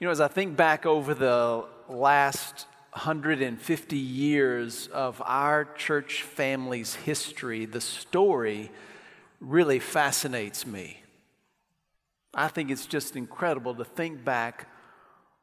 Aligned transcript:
You 0.00 0.08
know, 0.08 0.10
as 0.10 0.20
I 0.20 0.26
think 0.26 0.56
back 0.56 0.86
over 0.86 1.14
the 1.14 1.64
last 1.88 2.66
150 2.94 3.96
years 3.96 4.88
of 4.88 5.22
our 5.24 5.66
church 5.76 6.22
family's 6.22 6.96
history, 6.96 7.64
the 7.64 7.80
story 7.80 8.72
really 9.40 9.78
fascinates 9.78 10.66
me. 10.66 11.00
I 12.34 12.48
think 12.48 12.72
it's 12.72 12.86
just 12.86 13.14
incredible 13.14 13.76
to 13.76 13.84
think 13.84 14.24
back 14.24 14.68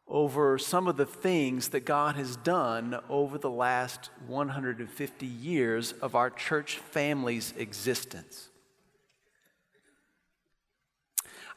over 0.05 0.57
some 0.57 0.89
of 0.89 0.97
the 0.97 1.05
things 1.05 1.69
that 1.69 1.85
God 1.85 2.17
has 2.17 2.35
done 2.35 2.99
over 3.07 3.37
the 3.37 3.49
last 3.49 4.09
150 4.27 5.25
years 5.25 5.93
of 5.93 6.13
our 6.13 6.29
church 6.29 6.75
family's 6.75 7.53
existence. 7.57 8.49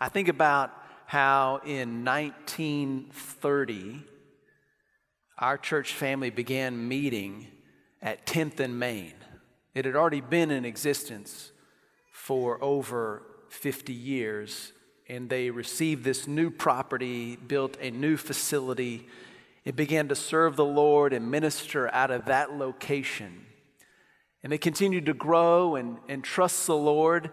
I 0.00 0.08
think 0.08 0.28
about 0.28 0.83
how 1.06 1.60
in 1.64 2.04
1930, 2.04 4.02
our 5.38 5.58
church 5.58 5.92
family 5.92 6.30
began 6.30 6.88
meeting 6.88 7.48
at 8.00 8.26
10th 8.26 8.60
and 8.60 8.78
Main. 8.78 9.14
It 9.74 9.84
had 9.84 9.96
already 9.96 10.20
been 10.20 10.50
in 10.50 10.64
existence 10.64 11.50
for 12.12 12.62
over 12.62 13.22
50 13.48 13.92
years, 13.92 14.72
and 15.08 15.28
they 15.28 15.50
received 15.50 16.04
this 16.04 16.26
new 16.26 16.50
property, 16.50 17.36
built 17.36 17.76
a 17.80 17.90
new 17.90 18.16
facility. 18.16 19.06
It 19.64 19.76
began 19.76 20.08
to 20.08 20.14
serve 20.14 20.56
the 20.56 20.64
Lord 20.64 21.12
and 21.12 21.30
minister 21.30 21.92
out 21.92 22.10
of 22.10 22.26
that 22.26 22.52
location. 22.52 23.46
And 24.42 24.52
they 24.52 24.58
continued 24.58 25.06
to 25.06 25.14
grow 25.14 25.76
and, 25.76 25.98
and 26.08 26.22
trust 26.22 26.66
the 26.66 26.76
Lord 26.76 27.30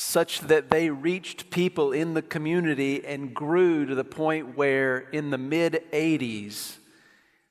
such 0.00 0.42
that 0.42 0.70
they 0.70 0.90
reached 0.90 1.50
people 1.50 1.90
in 1.90 2.14
the 2.14 2.22
community 2.22 3.04
and 3.04 3.34
grew 3.34 3.84
to 3.84 3.96
the 3.96 4.04
point 4.04 4.56
where 4.56 5.00
in 5.10 5.30
the 5.30 5.36
mid 5.36 5.82
80s, 5.92 6.76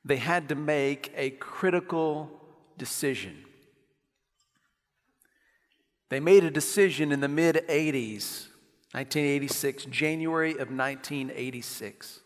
they 0.06 0.16
had 0.16 0.48
to 0.48 0.56
make 0.56 1.12
a 1.18 1.32
critical 1.32 2.32
decision. 2.78 3.44
They 6.08 6.22
made 6.22 6.46
a 6.46 6.50
decision 6.50 7.12
in 7.12 7.20
the 7.20 7.28
mid 7.28 7.58
80s, 7.68 8.48
1986, 8.94 9.84
January 9.88 10.52
of 10.52 10.72
1986, 10.72 12.22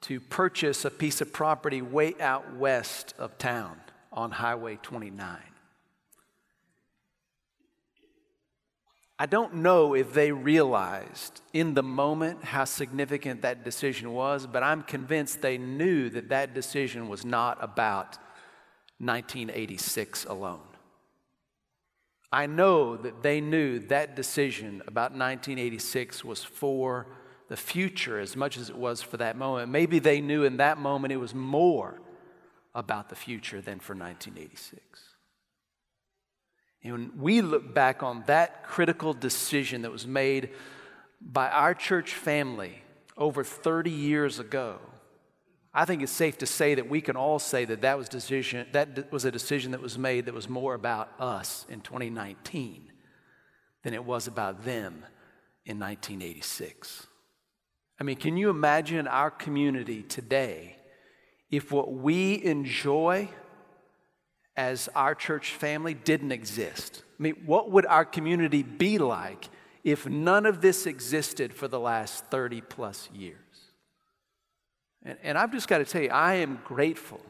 to 0.00 0.20
purchase 0.20 0.84
a 0.84 0.90
piece 0.90 1.20
of 1.20 1.32
property 1.32 1.82
way 1.82 2.16
out 2.18 2.56
west 2.56 3.14
of 3.16 3.38
town 3.38 3.76
on 4.12 4.32
Highway 4.32 4.76
29. 4.82 5.53
I 9.18 9.26
don't 9.26 9.56
know 9.56 9.94
if 9.94 10.12
they 10.12 10.32
realized 10.32 11.40
in 11.52 11.74
the 11.74 11.84
moment 11.84 12.42
how 12.42 12.64
significant 12.64 13.42
that 13.42 13.64
decision 13.64 14.12
was, 14.12 14.46
but 14.46 14.64
I'm 14.64 14.82
convinced 14.82 15.40
they 15.40 15.56
knew 15.56 16.10
that 16.10 16.30
that 16.30 16.52
decision 16.52 17.08
was 17.08 17.24
not 17.24 17.58
about 17.62 18.18
1986 18.98 20.24
alone. 20.24 20.60
I 22.32 22.46
know 22.46 22.96
that 22.96 23.22
they 23.22 23.40
knew 23.40 23.78
that 23.78 24.16
decision 24.16 24.82
about 24.88 25.12
1986 25.12 26.24
was 26.24 26.42
for 26.42 27.06
the 27.48 27.56
future 27.56 28.18
as 28.18 28.34
much 28.34 28.56
as 28.56 28.68
it 28.68 28.76
was 28.76 29.00
for 29.00 29.18
that 29.18 29.36
moment. 29.36 29.70
Maybe 29.70 30.00
they 30.00 30.20
knew 30.20 30.42
in 30.42 30.56
that 30.56 30.78
moment 30.78 31.12
it 31.12 31.18
was 31.18 31.34
more 31.34 32.00
about 32.74 33.10
the 33.10 33.14
future 33.14 33.60
than 33.60 33.78
for 33.78 33.94
1986. 33.94 35.13
And 36.84 36.92
when 36.92 37.10
we 37.18 37.40
look 37.40 37.74
back 37.74 38.02
on 38.02 38.22
that 38.26 38.62
critical 38.64 39.14
decision 39.14 39.82
that 39.82 39.90
was 39.90 40.06
made 40.06 40.50
by 41.20 41.48
our 41.48 41.74
church 41.74 42.12
family 42.12 42.82
over 43.16 43.42
30 43.42 43.90
years 43.90 44.38
ago, 44.38 44.78
I 45.72 45.86
think 45.86 46.02
it's 46.02 46.12
safe 46.12 46.38
to 46.38 46.46
say 46.46 46.74
that 46.76 46.88
we 46.88 47.00
can 47.00 47.16
all 47.16 47.38
say 47.40 47.64
that 47.64 47.80
that 47.80 47.98
was, 47.98 48.08
decision, 48.08 48.66
that 48.72 49.10
was 49.10 49.24
a 49.24 49.32
decision 49.32 49.72
that 49.72 49.80
was 49.80 49.98
made 49.98 50.26
that 50.26 50.34
was 50.34 50.48
more 50.48 50.74
about 50.74 51.10
us 51.18 51.66
in 51.68 51.80
2019 51.80 52.92
than 53.82 53.94
it 53.94 54.04
was 54.04 54.28
about 54.28 54.64
them 54.64 55.04
in 55.66 55.80
1986. 55.80 57.06
I 57.98 58.04
mean, 58.04 58.16
can 58.16 58.36
you 58.36 58.50
imagine 58.50 59.08
our 59.08 59.30
community 59.30 60.02
today 60.02 60.76
if 61.50 61.72
what 61.72 61.92
we 61.92 62.42
enjoy 62.44 63.28
as 64.56 64.88
our 64.94 65.14
church 65.14 65.52
family 65.52 65.94
didn't 65.94 66.32
exist? 66.32 67.02
I 67.18 67.22
mean, 67.22 67.42
what 67.46 67.70
would 67.70 67.86
our 67.86 68.04
community 68.04 68.62
be 68.62 68.98
like 68.98 69.48
if 69.82 70.06
none 70.08 70.46
of 70.46 70.60
this 70.60 70.86
existed 70.86 71.52
for 71.52 71.68
the 71.68 71.80
last 71.80 72.26
30 72.26 72.60
plus 72.62 73.08
years? 73.12 73.38
And, 75.04 75.18
and 75.22 75.38
I've 75.38 75.52
just 75.52 75.68
got 75.68 75.78
to 75.78 75.84
tell 75.84 76.02
you, 76.02 76.10
I 76.10 76.34
am 76.34 76.60
grateful 76.64 77.20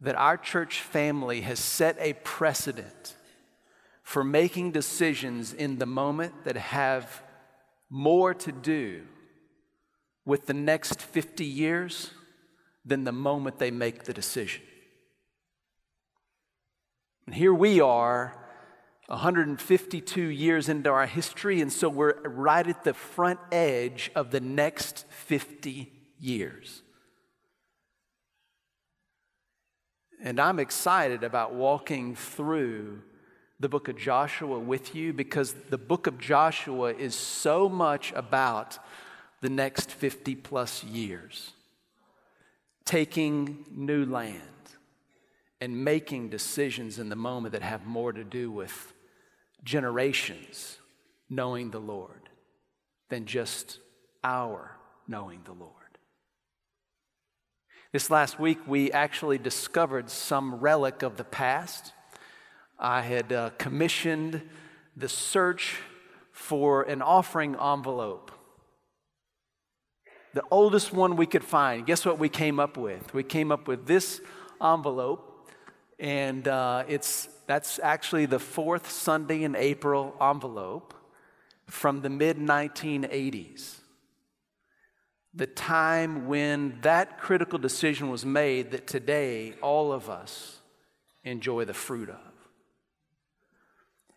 that 0.00 0.16
our 0.16 0.36
church 0.36 0.80
family 0.80 1.42
has 1.42 1.60
set 1.60 1.96
a 2.00 2.14
precedent 2.24 3.14
for 4.02 4.24
making 4.24 4.72
decisions 4.72 5.52
in 5.52 5.78
the 5.78 5.86
moment 5.86 6.44
that 6.44 6.56
have 6.56 7.22
more 7.88 8.34
to 8.34 8.50
do 8.50 9.02
with 10.24 10.46
the 10.46 10.54
next 10.54 11.00
50 11.00 11.44
years 11.44 12.10
than 12.84 13.04
the 13.04 13.12
moment 13.12 13.58
they 13.58 13.70
make 13.70 14.04
the 14.04 14.12
decision. 14.12 14.62
And 17.26 17.34
here 17.34 17.54
we 17.54 17.80
are, 17.80 18.36
152 19.06 20.22
years 20.22 20.68
into 20.68 20.90
our 20.90 21.06
history, 21.06 21.60
and 21.60 21.72
so 21.72 21.88
we're 21.88 22.20
right 22.22 22.66
at 22.66 22.84
the 22.84 22.94
front 22.94 23.38
edge 23.50 24.10
of 24.14 24.30
the 24.30 24.40
next 24.40 25.04
50 25.10 25.92
years. 26.18 26.82
And 30.22 30.40
I'm 30.40 30.58
excited 30.58 31.24
about 31.24 31.54
walking 31.54 32.14
through 32.14 33.02
the 33.58 33.68
book 33.68 33.88
of 33.88 33.96
Joshua 33.96 34.58
with 34.58 34.94
you 34.94 35.12
because 35.12 35.54
the 35.70 35.78
book 35.78 36.06
of 36.06 36.18
Joshua 36.18 36.92
is 36.92 37.14
so 37.14 37.68
much 37.68 38.12
about 38.16 38.78
the 39.40 39.50
next 39.50 39.90
50 39.90 40.36
plus 40.36 40.84
years. 40.84 41.52
Taking 42.84 43.64
new 43.70 44.04
land 44.04 44.61
and 45.62 45.84
making 45.84 46.28
decisions 46.28 46.98
in 46.98 47.08
the 47.08 47.14
moment 47.14 47.52
that 47.52 47.62
have 47.62 47.86
more 47.86 48.12
to 48.12 48.24
do 48.24 48.50
with 48.50 48.92
generations 49.62 50.78
knowing 51.30 51.70
the 51.70 51.78
Lord 51.78 52.28
than 53.10 53.26
just 53.26 53.78
our 54.24 54.72
knowing 55.06 55.42
the 55.44 55.52
Lord. 55.52 55.70
This 57.92 58.10
last 58.10 58.40
week, 58.40 58.58
we 58.66 58.90
actually 58.90 59.38
discovered 59.38 60.10
some 60.10 60.56
relic 60.56 61.04
of 61.04 61.16
the 61.16 61.22
past. 61.22 61.92
I 62.76 63.02
had 63.02 63.32
uh, 63.32 63.50
commissioned 63.56 64.42
the 64.96 65.08
search 65.08 65.76
for 66.32 66.82
an 66.82 67.00
offering 67.00 67.54
envelope. 67.54 68.32
The 70.34 70.42
oldest 70.50 70.92
one 70.92 71.14
we 71.14 71.26
could 71.26 71.44
find. 71.44 71.86
Guess 71.86 72.04
what 72.04 72.18
we 72.18 72.28
came 72.28 72.58
up 72.58 72.76
with? 72.76 73.14
We 73.14 73.22
came 73.22 73.52
up 73.52 73.68
with 73.68 73.86
this 73.86 74.20
envelope 74.60 75.28
and 76.02 76.48
uh, 76.48 76.82
it's, 76.88 77.28
that's 77.46 77.78
actually 77.78 78.26
the 78.26 78.40
fourth 78.40 78.90
Sunday 78.90 79.44
in 79.44 79.54
April 79.54 80.16
envelope 80.20 80.94
from 81.68 82.00
the 82.00 82.10
mid 82.10 82.38
1980s. 82.38 83.76
The 85.32 85.46
time 85.46 86.26
when 86.26 86.80
that 86.82 87.18
critical 87.18 87.58
decision 87.58 88.10
was 88.10 88.26
made 88.26 88.72
that 88.72 88.88
today 88.88 89.54
all 89.62 89.92
of 89.92 90.10
us 90.10 90.58
enjoy 91.22 91.64
the 91.66 91.72
fruit 91.72 92.10
of. 92.10 92.18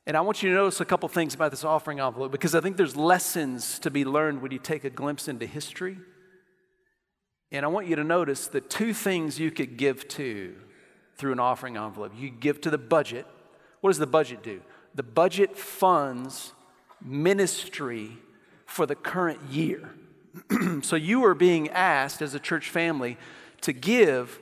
And 0.07 0.17
I 0.17 0.21
want 0.21 0.41
you 0.41 0.49
to 0.49 0.55
notice 0.55 0.81
a 0.81 0.85
couple 0.85 1.07
things 1.07 1.35
about 1.35 1.51
this 1.51 1.63
offering 1.63 1.99
envelope 1.99 2.31
because 2.31 2.55
I 2.55 2.61
think 2.61 2.77
there's 2.77 2.95
lessons 2.95 3.77
to 3.79 3.91
be 3.91 4.05
learned 4.05 4.41
when 4.41 4.51
you 4.51 4.59
take 4.59 4.85
a 4.85 4.89
glimpse 4.89 5.27
into 5.27 5.45
history. 5.45 5.99
And 7.51 7.63
I 7.63 7.67
want 7.67 7.85
you 7.85 7.95
to 7.95 8.03
notice 8.03 8.47
the 8.47 8.59
two 8.59 8.91
things 8.91 9.39
you 9.39 9.51
could 9.51 9.77
give 9.77 10.07
to 10.09 10.55
through 11.15 11.31
an 11.31 11.39
offering 11.39 11.77
envelope. 11.77 12.13
You 12.15 12.29
give 12.29 12.61
to 12.61 12.69
the 12.69 12.77
budget. 12.77 13.25
What 13.81 13.89
does 13.89 13.99
the 13.99 14.07
budget 14.07 14.43
do? 14.43 14.61
The 14.93 15.03
budget 15.03 15.57
funds 15.57 16.53
ministry 17.01 18.17
for 18.65 18.85
the 18.85 18.95
current 18.95 19.39
year. 19.49 19.89
so 20.81 20.95
you 20.95 21.23
are 21.25 21.35
being 21.35 21.69
asked 21.69 22.21
as 22.21 22.33
a 22.33 22.39
church 22.39 22.69
family 22.69 23.17
to 23.61 23.73
give 23.73 24.39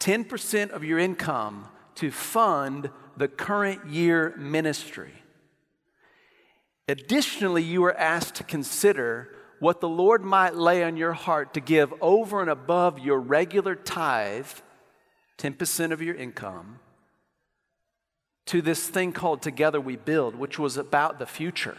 10% 0.00 0.70
of 0.70 0.84
your 0.84 0.98
income 0.98 1.66
to 1.96 2.10
fund 2.10 2.90
the 3.16 3.28
current 3.28 3.86
year 3.86 4.34
ministry. 4.36 5.12
Additionally, 6.88 7.62
you 7.62 7.84
are 7.84 7.96
asked 7.96 8.36
to 8.36 8.44
consider 8.44 9.30
what 9.58 9.80
the 9.80 9.88
Lord 9.88 10.22
might 10.22 10.54
lay 10.54 10.84
on 10.84 10.96
your 10.96 11.14
heart 11.14 11.54
to 11.54 11.60
give 11.60 11.92
over 12.00 12.40
and 12.40 12.50
above 12.50 12.98
your 12.98 13.18
regular 13.18 13.74
tithe 13.74 14.46
10% 15.38 15.92
of 15.92 16.00
your 16.02 16.14
income, 16.14 16.80
to 18.46 18.62
this 18.62 18.88
thing 18.88 19.12
called 19.12 19.42
Together 19.42 19.80
We 19.80 19.96
Build, 19.96 20.36
which 20.36 20.58
was 20.58 20.76
about 20.76 21.18
the 21.18 21.26
future. 21.26 21.76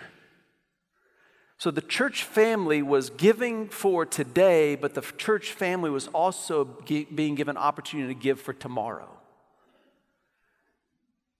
So 1.57 1.71
the 1.71 1.81
church 1.81 2.23
family 2.23 2.83
was 2.83 3.09
giving 3.09 3.67
for 3.69 4.05
today, 4.05 4.75
but 4.75 4.93
the 4.93 5.01
church 5.01 5.53
family 5.53 5.89
was 5.89 6.07
also 6.09 6.65
being 6.65 7.35
given 7.35 7.57
opportunity 7.57 8.13
to 8.13 8.19
give 8.19 8.39
for 8.39 8.53
tomorrow. 8.53 9.09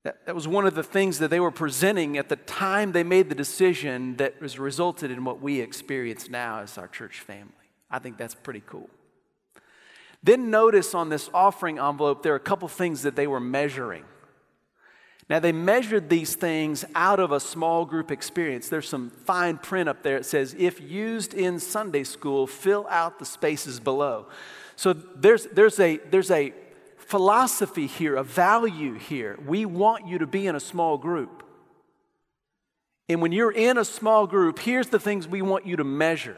That, 0.03 0.33
was 0.33 0.47
one 0.47 0.65
of 0.65 0.73
the 0.73 0.83
things 0.83 1.19
that 1.19 1.29
they 1.29 1.39
were 1.41 1.51
presenting 1.51 2.17
at 2.17 2.29
the 2.29 2.37
time 2.37 2.93
they 2.93 3.03
made 3.03 3.27
the 3.27 3.35
decision 3.35 4.15
that 4.17 4.35
has 4.39 4.57
resulted 4.57 5.11
in 5.11 5.25
what 5.25 5.41
we 5.41 5.59
experience 5.59 6.29
now 6.29 6.61
as 6.61 6.77
our 6.77 6.87
church 6.87 7.19
family. 7.19 7.51
I 7.91 7.99
think 7.99 8.17
that's 8.17 8.33
pretty 8.33 8.63
cool. 8.65 8.89
Then 10.23 10.49
notice 10.49 10.93
on 10.93 11.09
this 11.09 11.29
offering 11.33 11.79
envelope, 11.79 12.23
there 12.23 12.33
are 12.33 12.37
a 12.37 12.39
couple 12.39 12.67
things 12.67 13.03
that 13.03 13.15
they 13.15 13.27
were 13.27 13.39
measuring. 13.39 14.03
Now, 15.29 15.39
they 15.39 15.51
measured 15.51 16.09
these 16.09 16.35
things 16.35 16.85
out 16.95 17.19
of 17.19 17.33
a 17.33 17.39
small 17.39 17.83
group 17.83 18.11
experience. 18.11 18.69
There's 18.69 18.87
some 18.87 19.09
fine 19.09 19.57
print 19.57 19.89
up 19.89 20.01
there. 20.01 20.15
It 20.15 20.25
says, 20.25 20.55
if 20.57 20.79
used 20.79 21.33
in 21.33 21.59
Sunday 21.59 22.05
school, 22.05 22.47
fill 22.47 22.87
out 22.89 23.19
the 23.19 23.25
spaces 23.25 23.81
below. 23.81 24.27
So 24.77 24.93
there's, 24.93 25.45
there's, 25.47 25.79
a, 25.81 25.97
there's 25.97 26.31
a 26.31 26.53
philosophy 26.95 27.87
here, 27.87 28.15
a 28.15 28.23
value 28.23 28.93
here. 28.93 29.37
We 29.45 29.65
want 29.65 30.07
you 30.07 30.19
to 30.19 30.27
be 30.27 30.47
in 30.47 30.55
a 30.55 30.61
small 30.61 30.97
group. 30.97 31.43
And 33.09 33.21
when 33.21 33.33
you're 33.33 33.51
in 33.51 33.77
a 33.77 33.85
small 33.85 34.27
group, 34.27 34.59
here's 34.59 34.87
the 34.87 34.99
things 34.99 35.27
we 35.27 35.41
want 35.41 35.65
you 35.65 35.75
to 35.75 35.83
measure. 35.83 36.37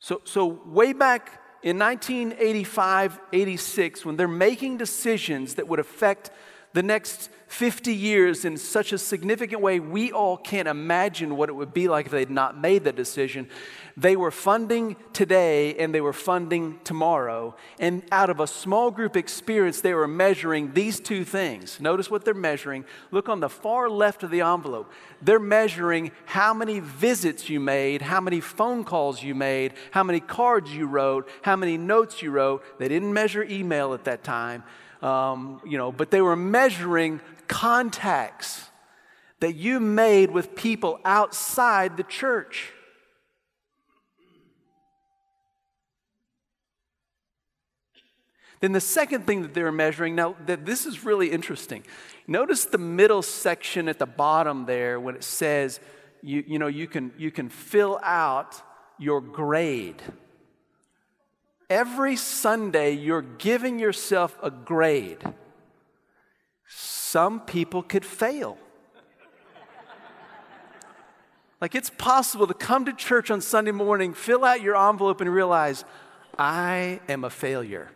So, 0.00 0.22
so 0.24 0.46
way 0.64 0.94
back 0.94 1.42
in 1.62 1.78
1985, 1.78 3.20
86, 3.32 4.04
when 4.04 4.16
they're 4.16 4.26
making 4.26 4.78
decisions 4.78 5.56
that 5.56 5.68
would 5.68 5.78
affect 5.78 6.30
the 6.72 6.82
next 6.82 7.30
50 7.48 7.92
years 7.92 8.44
in 8.44 8.56
such 8.56 8.92
a 8.92 8.98
significant 8.98 9.60
way, 9.60 9.80
we 9.80 10.12
all 10.12 10.36
can't 10.36 10.68
imagine 10.68 11.36
what 11.36 11.48
it 11.48 11.52
would 11.52 11.74
be 11.74 11.88
like 11.88 12.06
if 12.06 12.12
they'd 12.12 12.30
not 12.30 12.56
made 12.56 12.84
that 12.84 12.94
decision. 12.94 13.48
They 13.96 14.14
were 14.14 14.30
funding 14.30 14.94
today 15.12 15.74
and 15.74 15.92
they 15.92 16.00
were 16.00 16.12
funding 16.12 16.78
tomorrow. 16.84 17.56
And 17.80 18.04
out 18.12 18.30
of 18.30 18.38
a 18.38 18.46
small 18.46 18.92
group 18.92 19.16
experience, 19.16 19.80
they 19.80 19.94
were 19.94 20.06
measuring 20.06 20.74
these 20.74 21.00
two 21.00 21.24
things. 21.24 21.80
Notice 21.80 22.08
what 22.08 22.24
they're 22.24 22.34
measuring. 22.34 22.84
Look 23.10 23.28
on 23.28 23.40
the 23.40 23.48
far 23.48 23.90
left 23.90 24.22
of 24.22 24.30
the 24.30 24.42
envelope. 24.42 24.92
They're 25.20 25.40
measuring 25.40 26.12
how 26.26 26.54
many 26.54 26.78
visits 26.78 27.50
you 27.50 27.58
made, 27.58 28.00
how 28.00 28.20
many 28.20 28.40
phone 28.40 28.84
calls 28.84 29.24
you 29.24 29.34
made, 29.34 29.74
how 29.90 30.04
many 30.04 30.20
cards 30.20 30.72
you 30.72 30.86
wrote, 30.86 31.28
how 31.42 31.56
many 31.56 31.76
notes 31.76 32.22
you 32.22 32.30
wrote. 32.30 32.62
They 32.78 32.86
didn't 32.86 33.12
measure 33.12 33.42
email 33.42 33.92
at 33.92 34.04
that 34.04 34.22
time 34.22 34.62
um, 35.02 35.60
you 35.64 35.78
know, 35.78 35.92
but 35.92 36.10
they 36.10 36.20
were 36.20 36.36
measuring 36.36 37.20
contacts 37.48 38.70
that 39.40 39.54
you 39.54 39.80
made 39.80 40.30
with 40.30 40.54
people 40.54 41.00
outside 41.04 41.96
the 41.96 42.02
church. 42.02 42.72
Then 48.60 48.72
the 48.72 48.80
second 48.80 49.26
thing 49.26 49.40
that 49.42 49.54
they 49.54 49.62
were 49.62 49.72
measuring, 49.72 50.14
now 50.14 50.36
that 50.44 50.66
this 50.66 50.84
is 50.84 51.02
really 51.02 51.30
interesting. 51.30 51.82
Notice 52.26 52.66
the 52.66 52.78
middle 52.78 53.22
section 53.22 53.88
at 53.88 53.98
the 53.98 54.06
bottom 54.06 54.66
there 54.66 55.00
when 55.00 55.14
it 55.14 55.24
says 55.24 55.80
you, 56.22 56.44
you 56.46 56.58
know 56.58 56.66
you 56.66 56.86
can 56.86 57.12
you 57.16 57.30
can 57.30 57.48
fill 57.48 57.98
out 58.02 58.60
your 58.98 59.22
grade. 59.22 60.02
Every 61.70 62.16
Sunday, 62.16 62.90
you're 62.90 63.22
giving 63.22 63.78
yourself 63.78 64.36
a 64.42 64.50
grade. 64.50 65.22
Some 66.66 67.40
people 67.40 67.84
could 67.84 68.04
fail. 68.04 68.58
Like 71.60 71.76
it's 71.76 71.90
possible 71.90 72.48
to 72.48 72.54
come 72.54 72.86
to 72.86 72.92
church 72.92 73.30
on 73.30 73.40
Sunday 73.40 73.70
morning, 73.70 74.14
fill 74.14 74.44
out 74.44 74.62
your 74.62 74.76
envelope, 74.76 75.20
and 75.20 75.32
realize, 75.32 75.84
I 76.36 77.00
am 77.08 77.22
a 77.22 77.30
failure. 77.30 77.88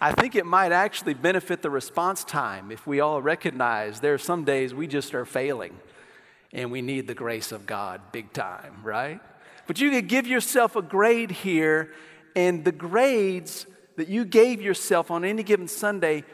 I 0.00 0.12
think 0.12 0.34
it 0.34 0.46
might 0.46 0.72
actually 0.72 1.14
benefit 1.14 1.60
the 1.60 1.70
response 1.70 2.24
time 2.24 2.72
if 2.72 2.86
we 2.86 3.00
all 3.00 3.20
recognize 3.20 4.00
there 4.00 4.14
are 4.14 4.18
some 4.18 4.44
days 4.44 4.72
we 4.72 4.86
just 4.86 5.14
are 5.14 5.24
failing 5.24 5.78
and 6.52 6.72
we 6.72 6.82
need 6.82 7.06
the 7.06 7.14
grace 7.14 7.52
of 7.52 7.66
God 7.66 8.00
big 8.12 8.32
time, 8.32 8.76
right? 8.82 9.20
But 9.72 9.80
you 9.80 9.90
could 9.90 10.06
give 10.06 10.26
yourself 10.26 10.76
a 10.76 10.82
grade 10.82 11.30
here, 11.30 11.94
and 12.36 12.62
the 12.62 12.72
grades 12.72 13.66
that 13.96 14.06
you 14.06 14.26
gave 14.26 14.60
yourself 14.60 15.10
on 15.10 15.24
any 15.24 15.42
given 15.42 15.66
Sunday 15.66 16.24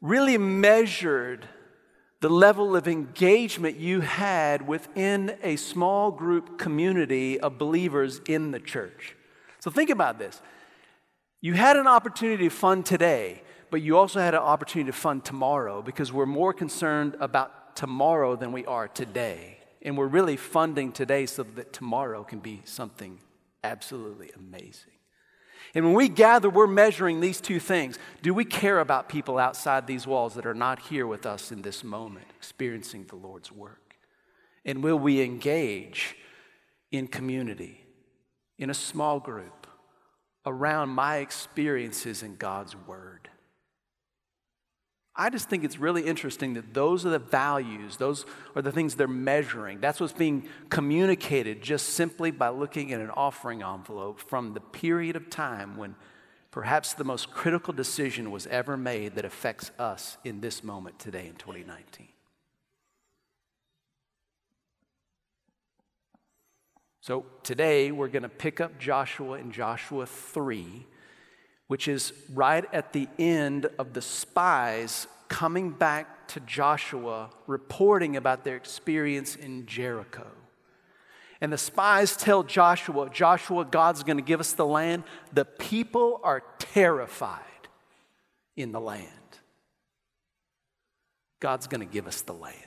really 0.00 0.36
measured 0.36 1.46
the 2.20 2.28
level 2.28 2.74
of 2.74 2.88
engagement 2.88 3.76
you 3.76 4.00
had 4.00 4.66
within 4.66 5.36
a 5.44 5.54
small 5.54 6.10
group 6.10 6.58
community 6.58 7.38
of 7.38 7.56
believers 7.56 8.20
in 8.26 8.50
the 8.50 8.58
church. 8.58 9.14
So 9.60 9.70
think 9.70 9.88
about 9.88 10.18
this. 10.18 10.42
You 11.40 11.52
had 11.52 11.76
an 11.76 11.86
opportunity 11.86 12.48
to 12.48 12.50
fund 12.50 12.84
today, 12.84 13.44
but 13.70 13.80
you 13.80 13.96
also 13.96 14.18
had 14.18 14.34
an 14.34 14.40
opportunity 14.40 14.90
to 14.90 14.98
fund 14.98 15.24
tomorrow 15.24 15.82
because 15.82 16.12
we're 16.12 16.26
more 16.26 16.52
concerned 16.52 17.14
about 17.20 17.76
tomorrow 17.76 18.34
than 18.34 18.50
we 18.50 18.66
are 18.66 18.88
today. 18.88 19.58
And 19.86 19.96
we're 19.96 20.08
really 20.08 20.36
funding 20.36 20.90
today 20.90 21.26
so 21.26 21.44
that 21.44 21.72
tomorrow 21.72 22.24
can 22.24 22.40
be 22.40 22.60
something 22.64 23.20
absolutely 23.62 24.32
amazing. 24.36 24.92
And 25.76 25.84
when 25.84 25.94
we 25.94 26.08
gather, 26.08 26.50
we're 26.50 26.66
measuring 26.66 27.20
these 27.20 27.40
two 27.40 27.60
things. 27.60 27.96
Do 28.20 28.34
we 28.34 28.44
care 28.44 28.80
about 28.80 29.08
people 29.08 29.38
outside 29.38 29.86
these 29.86 30.04
walls 30.04 30.34
that 30.34 30.44
are 30.44 30.54
not 30.54 30.80
here 30.80 31.06
with 31.06 31.24
us 31.24 31.52
in 31.52 31.62
this 31.62 31.84
moment, 31.84 32.26
experiencing 32.36 33.04
the 33.04 33.14
Lord's 33.14 33.52
work? 33.52 33.94
And 34.64 34.82
will 34.82 34.98
we 34.98 35.22
engage 35.22 36.16
in 36.90 37.06
community, 37.06 37.84
in 38.58 38.70
a 38.70 38.74
small 38.74 39.20
group, 39.20 39.68
around 40.44 40.88
my 40.88 41.18
experiences 41.18 42.24
in 42.24 42.34
God's 42.34 42.74
Word? 42.74 43.28
I 45.18 45.30
just 45.30 45.48
think 45.48 45.64
it's 45.64 45.78
really 45.78 46.02
interesting 46.02 46.54
that 46.54 46.74
those 46.74 47.06
are 47.06 47.10
the 47.10 47.18
values, 47.18 47.96
those 47.96 48.26
are 48.54 48.60
the 48.60 48.70
things 48.70 48.96
they're 48.96 49.08
measuring. 49.08 49.80
That's 49.80 49.98
what's 49.98 50.12
being 50.12 50.48
communicated 50.68 51.62
just 51.62 51.90
simply 51.90 52.30
by 52.30 52.50
looking 52.50 52.92
at 52.92 53.00
an 53.00 53.10
offering 53.10 53.62
envelope 53.62 54.20
from 54.20 54.52
the 54.52 54.60
period 54.60 55.16
of 55.16 55.30
time 55.30 55.78
when 55.78 55.94
perhaps 56.50 56.92
the 56.92 57.04
most 57.04 57.30
critical 57.30 57.72
decision 57.72 58.30
was 58.30 58.46
ever 58.48 58.76
made 58.76 59.14
that 59.14 59.24
affects 59.24 59.70
us 59.78 60.18
in 60.22 60.40
this 60.40 60.62
moment 60.62 60.98
today 60.98 61.26
in 61.26 61.34
2019. 61.36 62.08
So 67.00 67.24
today 67.42 67.90
we're 67.90 68.08
going 68.08 68.24
to 68.24 68.28
pick 68.28 68.60
up 68.60 68.78
Joshua 68.78 69.38
in 69.38 69.50
Joshua 69.50 70.06
3 70.06 70.86
which 71.68 71.88
is 71.88 72.12
right 72.32 72.64
at 72.72 72.92
the 72.92 73.08
end 73.18 73.66
of 73.78 73.92
the 73.92 74.02
spies 74.02 75.06
coming 75.28 75.70
back 75.70 76.28
to 76.28 76.40
Joshua, 76.40 77.30
reporting 77.46 78.16
about 78.16 78.44
their 78.44 78.56
experience 78.56 79.36
in 79.36 79.66
Jericho. 79.66 80.26
And 81.40 81.52
the 81.52 81.58
spies 81.58 82.16
tell 82.16 82.42
Joshua, 82.42 83.10
Joshua, 83.10 83.64
God's 83.64 84.02
going 84.02 84.16
to 84.16 84.22
give 84.22 84.40
us 84.40 84.52
the 84.52 84.66
land. 84.66 85.04
The 85.32 85.44
people 85.44 86.20
are 86.24 86.42
terrified 86.58 87.42
in 88.56 88.72
the 88.72 88.80
land. 88.80 89.10
God's 91.40 91.66
going 91.66 91.86
to 91.86 91.92
give 91.92 92.06
us 92.06 92.22
the 92.22 92.32
land. 92.32 92.62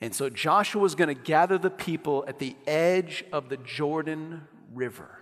And 0.00 0.14
so 0.14 0.30
Joshua 0.30 0.84
is 0.84 0.94
going 0.94 1.14
to 1.14 1.20
gather 1.22 1.58
the 1.58 1.70
people 1.70 2.24
at 2.26 2.38
the 2.38 2.56
edge 2.66 3.24
of 3.32 3.48
the 3.48 3.56
Jordan 3.58 4.42
River. 4.72 5.18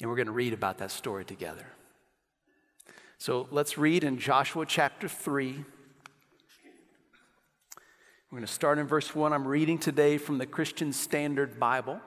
And 0.00 0.10
we're 0.10 0.16
going 0.16 0.26
to 0.26 0.32
read 0.32 0.52
about 0.52 0.78
that 0.78 0.90
story 0.90 1.24
together. 1.24 1.66
So 3.18 3.48
let's 3.50 3.78
read 3.78 4.04
in 4.04 4.18
Joshua 4.18 4.66
chapter 4.66 5.08
3. 5.08 5.64
We're 8.30 8.38
going 8.38 8.46
to 8.46 8.52
start 8.52 8.78
in 8.78 8.86
verse 8.86 9.14
1. 9.14 9.32
I'm 9.32 9.48
reading 9.48 9.78
today 9.78 10.18
from 10.18 10.36
the 10.36 10.44
Christian 10.44 10.92
Standard 10.92 11.58
Bible. 11.58 12.00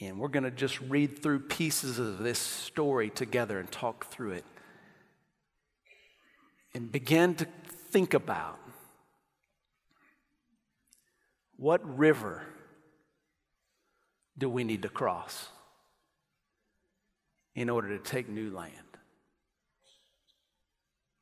And 0.00 0.18
we're 0.18 0.28
going 0.28 0.44
to 0.44 0.50
just 0.50 0.80
read 0.80 1.22
through 1.22 1.40
pieces 1.40 1.98
of 1.98 2.20
this 2.20 2.38
story 2.38 3.10
together 3.10 3.58
and 3.58 3.70
talk 3.70 4.06
through 4.06 4.32
it. 4.32 4.44
And 6.72 6.90
begin 6.90 7.34
to 7.34 7.46
think 7.90 8.14
about 8.14 8.58
what 11.58 11.98
river 11.98 12.42
do 14.38 14.48
we 14.48 14.64
need 14.64 14.80
to 14.82 14.88
cross? 14.88 15.48
In 17.60 17.68
order 17.68 17.96
to 17.96 18.02
take 18.02 18.26
new 18.26 18.50
land. 18.50 18.89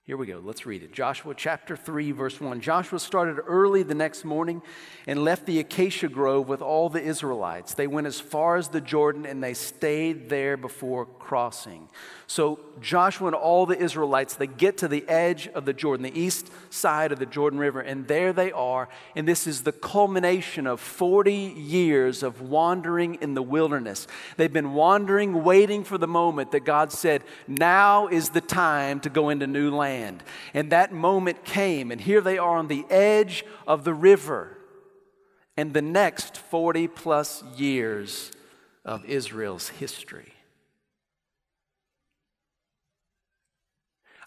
Here 0.09 0.17
we 0.17 0.25
go. 0.25 0.41
Let's 0.43 0.65
read 0.65 0.83
it. 0.83 0.91
Joshua 0.91 1.35
chapter 1.37 1.77
3, 1.77 2.13
verse 2.13 2.41
1. 2.41 2.63
Joshua 2.63 2.99
started 2.99 3.43
early 3.47 3.83
the 3.83 3.95
next 3.95 4.25
morning 4.25 4.63
and 5.07 5.23
left 5.23 5.45
the 5.45 5.59
acacia 5.59 6.09
grove 6.09 6.49
with 6.49 6.63
all 6.63 6.89
the 6.89 7.03
Israelites. 7.03 7.75
They 7.75 7.87
went 7.87 8.07
as 8.07 8.19
far 8.19 8.57
as 8.57 8.69
the 8.69 8.81
Jordan 8.81 9.27
and 9.27 9.45
they 9.45 9.53
stayed 9.53 10.31
there 10.31 10.57
before 10.57 11.05
crossing. 11.05 11.91
So 12.27 12.59
Joshua 12.81 13.27
and 13.27 13.37
all 13.37 13.67
the 13.67 13.79
Israelites, 13.79 14.35
they 14.35 14.47
get 14.47 14.79
to 14.79 14.89
the 14.89 15.07
edge 15.09 15.47
of 15.49 15.67
the 15.67 15.75
Jordan, 15.75 16.05
the 16.05 16.19
east 16.19 16.51
side 16.71 17.13
of 17.13 17.19
the 17.19 17.27
Jordan 17.27 17.59
River, 17.59 17.81
and 17.81 18.09
there 18.09 18.33
they 18.33 18.51
are. 18.53 18.89
And 19.15 19.29
this 19.29 19.47
is 19.47 19.63
the 19.63 19.73
culmination 19.73 20.67
of 20.67 20.81
40 20.81 21.35
years 21.35 22.23
of 22.23 22.41
wandering 22.41 23.17
in 23.17 23.35
the 23.35 23.43
wilderness. 23.43 24.07
They've 24.39 24.51
been 24.51 24.73
wandering, 24.73 25.45
waiting 25.45 25.85
for 25.85 25.99
the 25.99 26.09
moment 26.09 26.53
that 26.53 26.65
God 26.65 26.93
said, 26.93 27.25
Now 27.47 28.09
is 28.09 28.31
the 28.31 28.41
time 28.41 29.01
to 29.01 29.11
go 29.11 29.29
into 29.29 29.47
new 29.47 29.71
land. 29.71 29.98
And 30.03 30.71
that 30.71 30.93
moment 30.93 31.45
came, 31.45 31.91
and 31.91 32.01
here 32.01 32.21
they 32.21 32.39
are 32.39 32.57
on 32.57 32.69
the 32.69 32.85
edge 32.91 33.45
of 33.67 33.85
the 33.85 33.95
river. 33.95 34.57
And 35.57 35.75
the 35.75 35.83
next 35.83 36.37
40 36.37 36.89
plus 36.89 37.43
years 37.57 38.31
of 38.85 39.05
Israel's 39.05 39.69
history. 39.69 40.33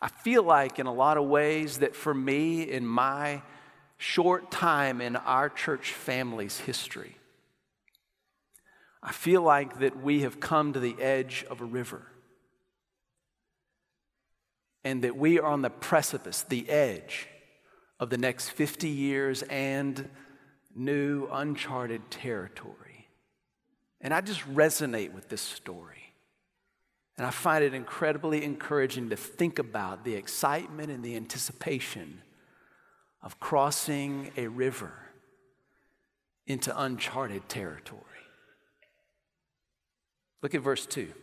I 0.02 0.08
feel 0.08 0.44
like, 0.44 0.80
in 0.80 0.88
a 0.88 0.94
lot 0.94 1.18
of 1.18 1.26
ways, 1.26 1.78
that 1.78 1.96
for 1.96 2.14
me, 2.14 2.64
in 2.64 2.86
my 2.86 3.44
short 3.98 4.50
time 4.50 5.00
in 5.00 5.16
our 5.16 5.48
church 5.48 5.94
family's 5.94 6.60
history, 6.60 7.16
I 9.04 9.12
feel 9.12 9.42
like 9.44 9.80
that 9.80 10.02
we 10.02 10.22
have 10.22 10.40
come 10.40 10.74
to 10.74 10.80
the 10.80 10.96
edge 11.00 11.46
of 11.50 11.62
a 11.62 11.66
river. 11.66 12.02
And 14.84 15.04
that 15.04 15.16
we 15.16 15.40
are 15.40 15.46
on 15.46 15.62
the 15.62 15.70
precipice, 15.70 16.44
the 16.44 16.70
edge 16.70 17.28
of 18.00 18.10
the 18.10 18.18
next 18.18 18.50
50 18.50 18.90
years 18.90 19.44
and 19.44 20.10
new, 20.76 21.28
uncharted 21.32 22.10
territory. 22.10 23.08
And 24.00 24.14
I 24.14 24.22
just 24.22 24.42
resonate 24.54 25.14
with 25.14 25.30
this 25.30 25.42
story. 25.42 26.14
And 27.18 27.28
I 27.28 27.30
find 27.30 27.64
it 27.64 27.76
incredibly 27.76 28.44
encouraging 28.44 29.10
to 29.10 29.16
think 29.16 29.60
about 29.60 30.04
the 30.04 30.16
excitement 30.16 30.90
and 30.90 31.04
the 31.04 31.16
anticipation 31.16 32.22
of 33.22 33.40
crossing 33.40 34.32
a 34.38 34.48
river 34.48 34.94
into 36.48 36.78
uncharted 36.82 37.48
territory. 37.48 38.02
Look 40.42 40.56
at 40.56 40.62
verse 40.62 40.88
2. 40.88 41.14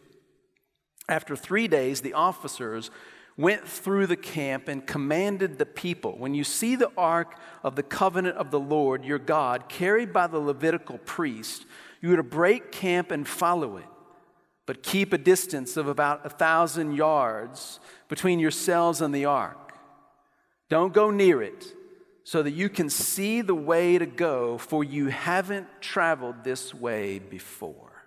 After 1.09 1.35
three 1.35 1.67
days, 1.67 2.03
the 2.03 2.13
officers 2.13 2.91
went 3.39 3.67
through 3.67 4.07
the 4.07 4.17
camp 4.17 4.69
and 4.69 4.87
commanded 4.87 5.57
the 5.57 5.65
people 5.65 6.19
When 6.19 6.35
you 6.35 6.45
see 6.45 6.77
the 6.77 6.93
ark 6.99 7.39
of 7.63 7.77
the 7.77 7.83
covenant 7.83 8.37
of 8.37 8.51
the 8.51 8.61
Lord 8.61 9.05
your 9.05 9.19
God 9.19 9.71
carried 9.71 10.13
by 10.13 10.27
the 10.27 10.39
Levitical 10.39 10.99
priest, 10.99 11.65
you 12.03 12.13
are 12.13 12.17
to 12.17 12.23
break 12.23 12.71
camp 12.71 13.11
and 13.11 13.27
follow 13.27 13.79
it 13.79 13.87
but 14.69 14.83
keep 14.83 15.15
a 15.15 15.19
distance 15.19 15.79
of 15.79 15.89
about 15.89 16.27
a 16.27 16.29
thousand 16.29 16.93
yards 16.93 17.81
between 18.07 18.39
yourselves 18.39 19.01
and 19.01 19.15
the 19.15 19.25
ark. 19.25 19.73
Don't 20.69 20.93
go 20.93 21.11
near 21.11 21.41
it 21.41 21.73
so 22.23 22.43
that 22.43 22.51
you 22.51 22.69
can 22.69 22.91
see 22.91 23.41
the 23.41 23.55
way 23.55 23.97
to 23.97 24.05
go, 24.05 24.59
for 24.59 24.85
you 24.85 25.07
haven't 25.07 25.67
traveled 25.81 26.45
this 26.45 26.75
way 26.75 27.19
before. 27.19 28.05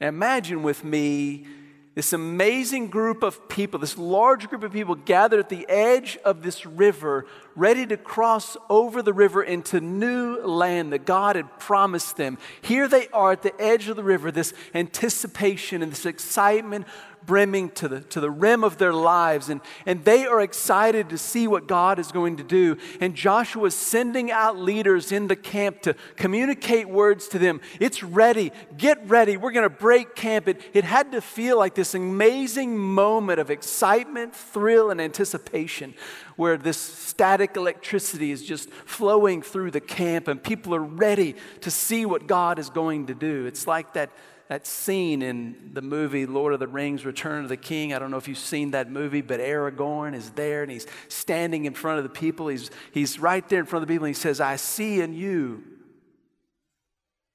Imagine 0.00 0.62
with 0.62 0.82
me 0.82 1.46
this 1.94 2.14
amazing 2.14 2.88
group 2.88 3.22
of 3.22 3.48
people, 3.50 3.78
this 3.78 3.98
large 3.98 4.48
group 4.48 4.62
of 4.62 4.72
people 4.72 4.94
gathered 4.94 5.40
at 5.40 5.48
the 5.50 5.68
edge 5.68 6.16
of 6.24 6.42
this 6.42 6.64
river, 6.64 7.26
ready 7.54 7.86
to 7.86 7.98
cross 7.98 8.56
over 8.70 9.02
the 9.02 9.12
river 9.12 9.42
into 9.42 9.78
new 9.78 10.38
land 10.38 10.92
that 10.94 11.04
God 11.04 11.36
had 11.36 11.58
promised 11.58 12.16
them. 12.16 12.38
Here 12.62 12.88
they 12.88 13.08
are 13.08 13.32
at 13.32 13.42
the 13.42 13.58
edge 13.60 13.88
of 13.88 13.96
the 13.96 14.02
river, 14.02 14.30
this 14.30 14.54
anticipation 14.72 15.82
and 15.82 15.92
this 15.92 16.06
excitement 16.06 16.86
brimming 17.26 17.70
to 17.70 17.88
the, 17.88 18.00
to 18.00 18.20
the 18.20 18.30
rim 18.30 18.64
of 18.64 18.78
their 18.78 18.92
lives, 18.92 19.48
and, 19.48 19.60
and 19.86 20.04
they 20.04 20.26
are 20.26 20.40
excited 20.40 21.08
to 21.10 21.18
see 21.18 21.46
what 21.46 21.66
God 21.66 21.98
is 21.98 22.12
going 22.12 22.36
to 22.36 22.42
do. 22.42 22.76
And 23.00 23.14
Joshua 23.14 23.66
is 23.66 23.74
sending 23.74 24.30
out 24.30 24.58
leaders 24.58 25.12
in 25.12 25.28
the 25.28 25.36
camp 25.36 25.82
to 25.82 25.94
communicate 26.16 26.88
words 26.88 27.28
to 27.28 27.38
them. 27.38 27.60
It's 27.80 28.02
ready. 28.02 28.52
Get 28.76 29.06
ready. 29.08 29.36
We're 29.36 29.52
going 29.52 29.68
to 29.68 29.70
break 29.70 30.14
camp. 30.14 30.48
It, 30.48 30.60
it 30.72 30.84
had 30.84 31.12
to 31.12 31.20
feel 31.20 31.58
like 31.58 31.74
this 31.74 31.94
amazing 31.94 32.76
moment 32.76 33.40
of 33.40 33.50
excitement, 33.50 34.34
thrill, 34.34 34.90
and 34.90 35.00
anticipation 35.00 35.94
where 36.36 36.56
this 36.56 36.78
static 36.78 37.56
electricity 37.56 38.32
is 38.32 38.44
just 38.44 38.70
flowing 38.70 39.42
through 39.42 39.70
the 39.70 39.80
camp 39.80 40.28
and 40.28 40.42
people 40.42 40.74
are 40.74 40.80
ready 40.80 41.36
to 41.60 41.70
see 41.70 42.06
what 42.06 42.26
God 42.26 42.58
is 42.58 42.70
going 42.70 43.06
to 43.06 43.14
do. 43.14 43.46
It's 43.46 43.66
like 43.66 43.92
that 43.94 44.10
that 44.52 44.66
scene 44.66 45.22
in 45.22 45.70
the 45.72 45.80
movie 45.80 46.26
Lord 46.26 46.52
of 46.52 46.60
the 46.60 46.68
Rings 46.68 47.06
Return 47.06 47.42
of 47.42 47.48
the 47.48 47.56
King. 47.56 47.94
I 47.94 47.98
don't 47.98 48.10
know 48.10 48.18
if 48.18 48.28
you've 48.28 48.36
seen 48.36 48.72
that 48.72 48.90
movie, 48.90 49.22
but 49.22 49.40
Aragorn 49.40 50.14
is 50.14 50.28
there 50.32 50.62
and 50.62 50.70
he's 50.70 50.86
standing 51.08 51.64
in 51.64 51.72
front 51.72 51.96
of 51.96 52.04
the 52.04 52.10
people. 52.10 52.48
He's, 52.48 52.70
he's 52.92 53.18
right 53.18 53.48
there 53.48 53.60
in 53.60 53.64
front 53.64 53.82
of 53.82 53.88
the 53.88 53.94
people 53.94 54.04
and 54.04 54.14
he 54.14 54.20
says, 54.20 54.42
I 54.42 54.56
see 54.56 55.00
in 55.00 55.14
you 55.14 55.64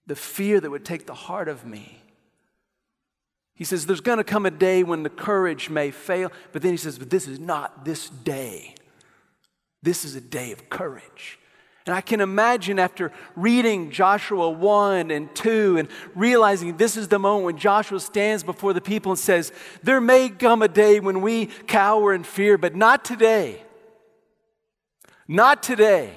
the 0.06 0.16
fear 0.16 0.60
that 0.60 0.70
would 0.70 0.86
take 0.86 1.08
the 1.08 1.16
heart 1.16 1.48
of 1.48 1.66
me. 1.66 2.04
He 3.56 3.64
says, 3.64 3.88
There's 3.88 4.00
going 4.00 4.20
to 4.20 4.24
come 4.24 4.46
a 4.46 4.52
day 4.52 4.84
when 4.84 5.02
the 5.02 5.10
courage 5.10 5.72
may 5.72 5.90
fail, 5.90 6.32
but 6.52 6.62
then 6.62 6.70
he 6.70 6.78
says, 6.78 7.00
But 7.00 7.10
this 7.10 7.28
is 7.28 7.40
not 7.40 7.84
this 7.84 8.12
day. 8.12 8.76
This 9.82 10.06
is 10.06 10.14
a 10.14 10.22
day 10.22 10.52
of 10.52 10.70
courage. 10.70 11.40
And 11.88 11.96
I 11.96 12.02
can 12.02 12.20
imagine 12.20 12.80
after 12.80 13.14
reading 13.38 13.92
Joshua 13.92 14.50
1 14.50 15.10
and 15.10 15.34
2 15.34 15.78
and 15.78 15.88
realizing 16.16 16.76
this 16.76 16.98
is 16.98 17.08
the 17.08 17.18
moment 17.18 17.46
when 17.46 17.58
Joshua 17.58 18.02
stands 18.02 18.44
before 18.44 18.74
the 18.74 18.82
people 18.82 19.14
and 19.14 19.20
says, 19.20 19.54
There 19.84 20.02
may 20.02 20.28
come 20.28 20.62
a 20.62 20.68
day 20.68 21.00
when 21.00 21.22
we 21.22 21.46
cower 21.46 22.14
in 22.14 22.26
fear, 22.26 22.58
but 22.58 22.76
not 22.76 23.06
today. 23.06 23.64
Not 25.30 25.64
today. 25.64 26.14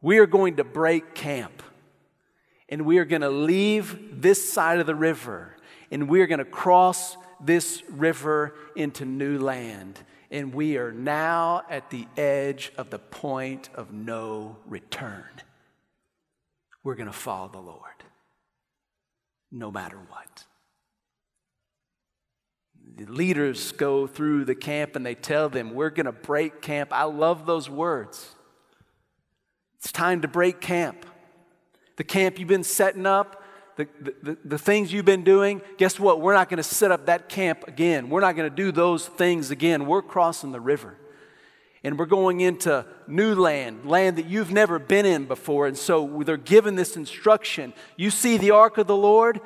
We 0.00 0.16
are 0.20 0.26
going 0.26 0.56
to 0.56 0.64
break 0.64 1.14
camp 1.14 1.62
and 2.70 2.86
we 2.86 2.96
are 2.96 3.04
going 3.04 3.20
to 3.20 3.28
leave 3.28 4.22
this 4.22 4.50
side 4.50 4.80
of 4.80 4.86
the 4.86 4.94
river 4.94 5.54
and 5.90 6.08
we 6.08 6.22
are 6.22 6.26
going 6.26 6.38
to 6.38 6.46
cross 6.46 7.18
this 7.44 7.82
river 7.90 8.54
into 8.74 9.04
new 9.04 9.38
land 9.38 10.00
and 10.32 10.54
we 10.54 10.78
are 10.78 10.90
now 10.90 11.62
at 11.68 11.90
the 11.90 12.08
edge 12.16 12.72
of 12.78 12.88
the 12.88 12.98
point 12.98 13.68
of 13.74 13.92
no 13.92 14.56
return. 14.66 15.28
We're 16.82 16.94
going 16.94 17.06
to 17.06 17.12
follow 17.12 17.48
the 17.48 17.60
Lord 17.60 17.82
no 19.52 19.70
matter 19.70 19.98
what. 20.08 20.46
The 22.96 23.04
leaders 23.04 23.72
go 23.72 24.06
through 24.06 24.46
the 24.46 24.54
camp 24.54 24.96
and 24.96 25.04
they 25.04 25.14
tell 25.14 25.50
them, 25.50 25.74
We're 25.74 25.90
going 25.90 26.06
to 26.06 26.12
break 26.12 26.62
camp. 26.62 26.92
I 26.92 27.04
love 27.04 27.44
those 27.44 27.68
words. 27.68 28.34
It's 29.76 29.92
time 29.92 30.22
to 30.22 30.28
break 30.28 30.60
camp. 30.60 31.04
The 31.96 32.04
camp 32.04 32.38
you've 32.38 32.48
been 32.48 32.64
setting 32.64 33.04
up, 33.04 33.41
the, 33.76 33.88
the, 34.22 34.38
the, 34.44 34.58
things 34.58 34.92
you've 34.92 35.04
been 35.04 35.24
doing, 35.24 35.62
guess 35.78 35.98
what? 35.98 36.20
We're 36.20 36.34
not 36.34 36.48
going 36.48 36.58
to 36.58 36.62
set 36.62 36.92
up 36.92 37.06
that 37.06 37.28
camp 37.28 37.66
again. 37.66 38.10
We're 38.10 38.20
not 38.20 38.36
going 38.36 38.48
to 38.48 38.54
do 38.54 38.70
those 38.70 39.06
things 39.06 39.50
again. 39.50 39.86
We're 39.86 40.02
crossing 40.02 40.52
the 40.52 40.60
river. 40.60 40.96
And 41.84 41.98
we're 41.98 42.06
going 42.06 42.40
into 42.40 42.86
new 43.08 43.34
land, 43.34 43.86
land 43.86 44.18
that 44.18 44.26
you've 44.26 44.52
never 44.52 44.78
been 44.78 45.06
in 45.06 45.24
before. 45.24 45.66
And 45.66 45.76
so 45.76 46.22
they're 46.24 46.36
given 46.36 46.76
this 46.76 46.96
instruction. 46.96 47.72
You 47.96 48.10
see 48.10 48.36
the 48.36 48.52
ark 48.52 48.78
of 48.78 48.86
the 48.86 48.96
Lord, 48.96 49.40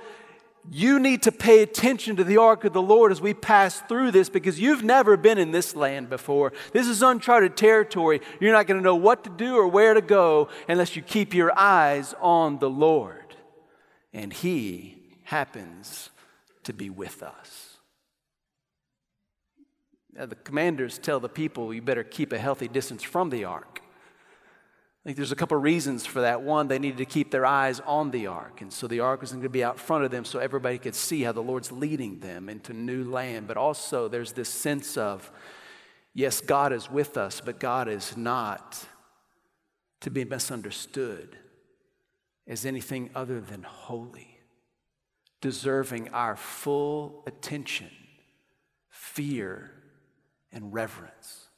you 0.70 0.98
need 0.98 1.22
to 1.22 1.32
pay 1.32 1.62
attention 1.62 2.16
to 2.16 2.24
the 2.24 2.38
ark 2.38 2.64
of 2.64 2.72
the 2.72 2.82
Lord 2.82 3.12
as 3.12 3.20
we 3.20 3.32
pass 3.32 3.80
through 3.82 4.10
this 4.10 4.28
because 4.28 4.60
you've 4.60 4.82
never 4.82 5.16
been 5.16 5.38
in 5.38 5.52
this 5.52 5.76
land 5.76 6.10
before. 6.10 6.52
This 6.72 6.88
is 6.88 7.00
uncharted 7.00 7.56
territory. 7.56 8.20
You're 8.40 8.52
not 8.52 8.66
going 8.66 8.78
to 8.78 8.84
know 8.84 8.96
what 8.96 9.22
to 9.24 9.30
do 9.30 9.56
or 9.56 9.68
where 9.68 9.94
to 9.94 10.02
go 10.02 10.48
unless 10.68 10.96
you 10.96 11.02
keep 11.02 11.32
your 11.32 11.56
eyes 11.56 12.14
on 12.20 12.58
the 12.58 12.68
Lord 12.68 13.25
and 14.16 14.32
He 14.32 14.96
happens 15.24 16.08
to 16.64 16.72
be 16.72 16.88
with 16.88 17.22
us. 17.22 17.76
Now, 20.14 20.24
the 20.24 20.34
commanders 20.34 20.98
tell 20.98 21.20
the 21.20 21.28
people, 21.28 21.72
you 21.74 21.82
better 21.82 22.02
keep 22.02 22.32
a 22.32 22.38
healthy 22.38 22.66
distance 22.66 23.02
from 23.02 23.28
the 23.28 23.44
ark. 23.44 23.82
I 23.82 25.02
think 25.04 25.18
there's 25.18 25.32
a 25.32 25.36
couple 25.36 25.58
reasons 25.58 26.06
for 26.06 26.22
that. 26.22 26.40
One, 26.40 26.66
they 26.66 26.78
needed 26.78 26.96
to 26.96 27.04
keep 27.04 27.30
their 27.30 27.44
eyes 27.44 27.78
on 27.80 28.10
the 28.10 28.26
ark. 28.26 28.62
And 28.62 28.72
so 28.72 28.88
the 28.88 29.00
ark 29.00 29.20
was 29.20 29.32
going 29.32 29.42
to 29.42 29.50
be 29.50 29.62
out 29.62 29.78
front 29.78 30.04
of 30.04 30.10
them 30.10 30.24
so 30.24 30.38
everybody 30.38 30.78
could 30.78 30.94
see 30.94 31.22
how 31.22 31.32
the 31.32 31.42
Lord's 31.42 31.70
leading 31.70 32.18
them 32.20 32.48
into 32.48 32.72
new 32.72 33.04
land. 33.04 33.46
But 33.46 33.58
also, 33.58 34.08
there's 34.08 34.32
this 34.32 34.48
sense 34.48 34.96
of, 34.96 35.30
yes, 36.14 36.40
God 36.40 36.72
is 36.72 36.90
with 36.90 37.18
us, 37.18 37.42
but 37.44 37.60
God 37.60 37.86
is 37.86 38.16
not 38.16 38.86
to 40.00 40.10
be 40.10 40.24
misunderstood 40.24 41.36
as 42.46 42.64
anything 42.64 43.10
other 43.14 43.40
than 43.40 43.62
holy, 43.62 44.38
deserving 45.40 46.08
our 46.10 46.36
full 46.36 47.22
attention, 47.26 47.90
fear, 48.88 49.70
and 50.52 50.72
reverence. 50.72 51.48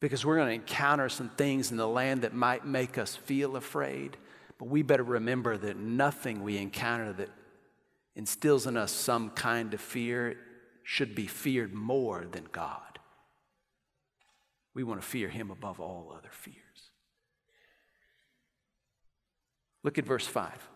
Because 0.00 0.24
we're 0.24 0.36
going 0.36 0.48
to 0.48 0.54
encounter 0.54 1.08
some 1.08 1.28
things 1.30 1.70
in 1.70 1.76
the 1.76 1.88
land 1.88 2.22
that 2.22 2.34
might 2.34 2.64
make 2.64 2.98
us 2.98 3.16
feel 3.16 3.56
afraid, 3.56 4.16
but 4.58 4.68
we 4.68 4.82
better 4.82 5.02
remember 5.02 5.56
that 5.56 5.76
nothing 5.76 6.42
we 6.42 6.56
encounter 6.56 7.12
that 7.14 7.30
instills 8.14 8.66
in 8.66 8.76
us 8.76 8.92
some 8.92 9.30
kind 9.30 9.74
of 9.74 9.80
fear 9.80 10.36
should 10.84 11.14
be 11.14 11.26
feared 11.26 11.74
more 11.74 12.24
than 12.30 12.46
God. 12.50 12.98
We 14.74 14.84
want 14.84 15.00
to 15.00 15.06
fear 15.06 15.28
Him 15.28 15.50
above 15.50 15.80
all 15.80 16.14
other 16.16 16.30
fears. 16.30 16.67
Look 19.82 19.98
at 19.98 20.04
verse 20.04 20.26
5. 20.26 20.68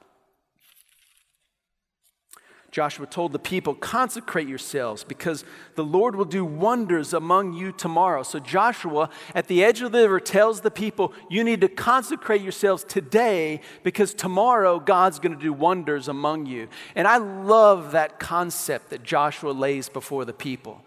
Joshua 2.72 3.06
told 3.06 3.32
the 3.32 3.38
people, 3.38 3.74
Consecrate 3.74 4.48
yourselves 4.48 5.04
because 5.04 5.44
the 5.74 5.84
Lord 5.84 6.16
will 6.16 6.24
do 6.24 6.42
wonders 6.42 7.12
among 7.12 7.52
you 7.52 7.70
tomorrow. 7.70 8.22
So 8.22 8.38
Joshua, 8.38 9.10
at 9.34 9.46
the 9.46 9.62
edge 9.62 9.82
of 9.82 9.92
the 9.92 9.98
river, 9.98 10.18
tells 10.18 10.62
the 10.62 10.70
people, 10.70 11.12
You 11.28 11.44
need 11.44 11.60
to 11.60 11.68
consecrate 11.68 12.40
yourselves 12.40 12.82
today 12.82 13.60
because 13.82 14.14
tomorrow 14.14 14.80
God's 14.80 15.18
going 15.18 15.36
to 15.36 15.42
do 15.42 15.52
wonders 15.52 16.08
among 16.08 16.46
you. 16.46 16.68
And 16.94 17.06
I 17.06 17.18
love 17.18 17.92
that 17.92 18.18
concept 18.18 18.88
that 18.88 19.02
Joshua 19.02 19.50
lays 19.50 19.90
before 19.90 20.24
the 20.24 20.32
people. 20.32 20.80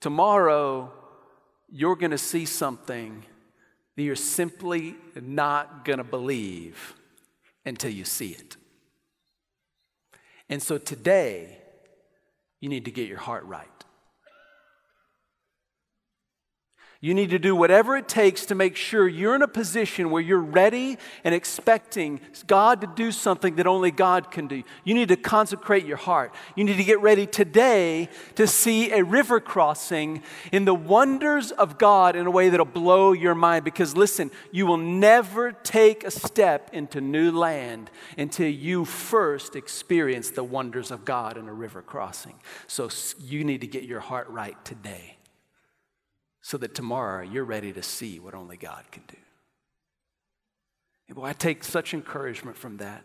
Tomorrow, 0.00 0.92
you're 1.70 1.96
going 1.96 2.10
to 2.10 2.18
see 2.18 2.44
something 2.44 3.24
that 3.94 4.02
you're 4.02 4.16
simply 4.16 4.96
not 5.14 5.84
going 5.84 5.98
to 5.98 6.04
believe 6.04 6.94
until 7.64 7.90
you 7.90 8.04
see 8.04 8.30
it. 8.30 8.56
And 10.48 10.62
so 10.62 10.78
today, 10.78 11.58
you 12.60 12.68
need 12.68 12.84
to 12.84 12.90
get 12.90 13.08
your 13.08 13.18
heart 13.18 13.44
right. 13.44 13.68
You 17.04 17.14
need 17.14 17.30
to 17.30 17.38
do 17.40 17.56
whatever 17.56 17.96
it 17.96 18.06
takes 18.06 18.46
to 18.46 18.54
make 18.54 18.76
sure 18.76 19.08
you're 19.08 19.34
in 19.34 19.42
a 19.42 19.48
position 19.48 20.10
where 20.10 20.22
you're 20.22 20.38
ready 20.38 20.98
and 21.24 21.34
expecting 21.34 22.20
God 22.46 22.80
to 22.80 22.86
do 22.86 23.10
something 23.10 23.56
that 23.56 23.66
only 23.66 23.90
God 23.90 24.30
can 24.30 24.46
do. 24.46 24.62
You 24.84 24.94
need 24.94 25.08
to 25.08 25.16
consecrate 25.16 25.84
your 25.84 25.96
heart. 25.96 26.32
You 26.54 26.62
need 26.62 26.76
to 26.76 26.84
get 26.84 27.00
ready 27.00 27.26
today 27.26 28.08
to 28.36 28.46
see 28.46 28.92
a 28.92 29.02
river 29.02 29.40
crossing 29.40 30.22
in 30.52 30.64
the 30.64 30.76
wonders 30.76 31.50
of 31.50 31.76
God 31.76 32.14
in 32.14 32.26
a 32.26 32.30
way 32.30 32.50
that'll 32.50 32.64
blow 32.64 33.10
your 33.10 33.34
mind. 33.34 33.64
Because 33.64 33.96
listen, 33.96 34.30
you 34.52 34.64
will 34.64 34.76
never 34.76 35.50
take 35.50 36.04
a 36.04 36.10
step 36.12 36.70
into 36.72 37.00
new 37.00 37.32
land 37.32 37.90
until 38.16 38.48
you 38.48 38.84
first 38.84 39.56
experience 39.56 40.30
the 40.30 40.44
wonders 40.44 40.92
of 40.92 41.04
God 41.04 41.36
in 41.36 41.48
a 41.48 41.52
river 41.52 41.82
crossing. 41.82 42.34
So 42.68 42.90
you 43.18 43.42
need 43.42 43.62
to 43.62 43.66
get 43.66 43.82
your 43.82 43.98
heart 43.98 44.28
right 44.28 44.64
today 44.64 45.16
so 46.42 46.58
that 46.58 46.74
tomorrow 46.74 47.22
you're 47.22 47.44
ready 47.44 47.72
to 47.72 47.82
see 47.82 48.18
what 48.18 48.34
only 48.34 48.56
God 48.56 48.84
can 48.90 49.04
do. 49.06 49.16
And 51.08 51.16
boy, 51.16 51.24
I 51.26 51.32
take 51.32 51.64
such 51.64 51.94
encouragement 51.94 52.56
from 52.56 52.78
that 52.78 53.04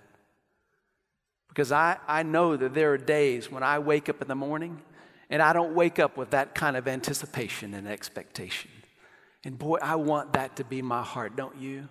because 1.48 1.72
I, 1.72 1.98
I 2.08 2.24
know 2.24 2.58
that 2.58 2.74
there 2.74 2.94
are 2.94 2.98
days 2.98 3.52
when 3.52 3.64
I 3.64 3.80
wake 3.80 4.10
up 4.10 4.22
in 4.22 4.28
the 4.28 4.36
morning 4.36 4.82
and 5.30 5.42
I 5.42 5.54
don't 5.54 5.76
wake 5.76 6.00
up 6.00 6.18
with 6.18 6.32
that 6.32 6.56
kind 6.56 6.76
of 6.76 6.88
anticipation 6.88 7.74
and 7.74 7.88
expectation. 7.88 8.72
And 9.44 9.58
boy, 9.58 9.78
I 9.82 9.96
want 9.96 10.34
that 10.34 10.56
to 10.58 10.64
be 10.64 10.82
my 10.82 11.04
heart, 11.04 11.36
don't 11.36 11.58
you? 11.58 11.90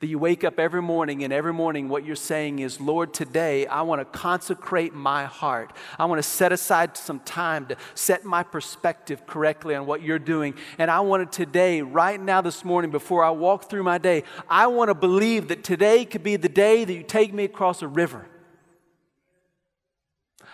That 0.00 0.06
you 0.06 0.18
wake 0.18 0.44
up 0.44 0.58
every 0.58 0.80
morning 0.80 1.24
and 1.24 1.32
every 1.32 1.52
morning 1.52 1.90
what 1.90 2.06
you're 2.06 2.16
saying 2.16 2.60
is, 2.60 2.80
Lord, 2.80 3.12
today 3.12 3.66
I 3.66 3.82
want 3.82 4.00
to 4.00 4.18
consecrate 4.18 4.94
my 4.94 5.26
heart. 5.26 5.74
I 5.98 6.06
want 6.06 6.18
to 6.18 6.22
set 6.22 6.52
aside 6.52 6.96
some 6.96 7.20
time 7.20 7.66
to 7.66 7.76
set 7.94 8.24
my 8.24 8.42
perspective 8.42 9.26
correctly 9.26 9.74
on 9.74 9.84
what 9.84 10.00
you're 10.00 10.18
doing. 10.18 10.54
And 10.78 10.90
I 10.90 11.00
want 11.00 11.30
to 11.30 11.44
today, 11.44 11.82
right 11.82 12.18
now 12.18 12.40
this 12.40 12.64
morning, 12.64 12.90
before 12.90 13.22
I 13.22 13.28
walk 13.28 13.68
through 13.68 13.82
my 13.82 13.98
day, 13.98 14.24
I 14.48 14.68
want 14.68 14.88
to 14.88 14.94
believe 14.94 15.48
that 15.48 15.64
today 15.64 16.06
could 16.06 16.22
be 16.22 16.36
the 16.36 16.48
day 16.48 16.86
that 16.86 16.94
you 16.94 17.02
take 17.02 17.34
me 17.34 17.44
across 17.44 17.82
a 17.82 17.88
river. 17.88 18.26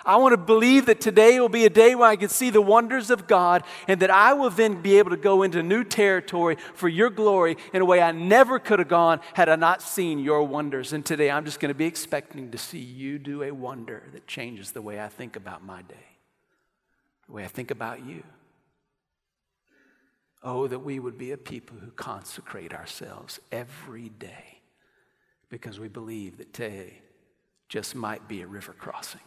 I 0.06 0.16
want 0.16 0.34
to 0.34 0.36
believe 0.36 0.86
that 0.86 1.00
today 1.00 1.40
will 1.40 1.48
be 1.48 1.64
a 1.64 1.70
day 1.70 1.96
where 1.96 2.08
I 2.08 2.14
can 2.14 2.28
see 2.28 2.50
the 2.50 2.62
wonders 2.62 3.10
of 3.10 3.26
God 3.26 3.64
and 3.88 4.00
that 4.00 4.10
I 4.10 4.34
will 4.34 4.50
then 4.50 4.80
be 4.80 4.98
able 4.98 5.10
to 5.10 5.16
go 5.16 5.42
into 5.42 5.64
new 5.64 5.82
territory 5.82 6.56
for 6.74 6.88
your 6.88 7.10
glory 7.10 7.56
in 7.72 7.82
a 7.82 7.84
way 7.84 8.00
I 8.00 8.12
never 8.12 8.60
could 8.60 8.78
have 8.78 8.86
gone 8.86 9.18
had 9.34 9.48
I 9.48 9.56
not 9.56 9.82
seen 9.82 10.20
your 10.20 10.44
wonders. 10.44 10.92
And 10.92 11.04
today 11.04 11.28
I'm 11.28 11.44
just 11.44 11.58
going 11.58 11.70
to 11.70 11.74
be 11.74 11.86
expecting 11.86 12.52
to 12.52 12.58
see 12.58 12.78
you 12.78 13.18
do 13.18 13.42
a 13.42 13.50
wonder 13.50 14.04
that 14.12 14.28
changes 14.28 14.70
the 14.70 14.80
way 14.80 15.00
I 15.00 15.08
think 15.08 15.34
about 15.34 15.64
my 15.64 15.82
day, 15.82 16.06
the 17.26 17.32
way 17.32 17.44
I 17.44 17.48
think 17.48 17.72
about 17.72 18.06
you. 18.06 18.22
Oh, 20.40 20.68
that 20.68 20.78
we 20.78 21.00
would 21.00 21.18
be 21.18 21.32
a 21.32 21.36
people 21.36 21.78
who 21.78 21.90
consecrate 21.90 22.72
ourselves 22.72 23.40
every 23.50 24.10
day 24.10 24.60
because 25.48 25.80
we 25.80 25.88
believe 25.88 26.38
that 26.38 26.52
today 26.52 27.00
just 27.68 27.96
might 27.96 28.28
be 28.28 28.42
a 28.42 28.46
river 28.46 28.72
crossing 28.72 29.20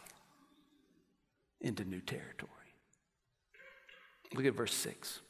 into 1.60 1.84
new 1.84 2.00
territory. 2.00 2.50
Look 4.34 4.46
at 4.46 4.54
verse 4.54 4.74
6. 4.74 5.20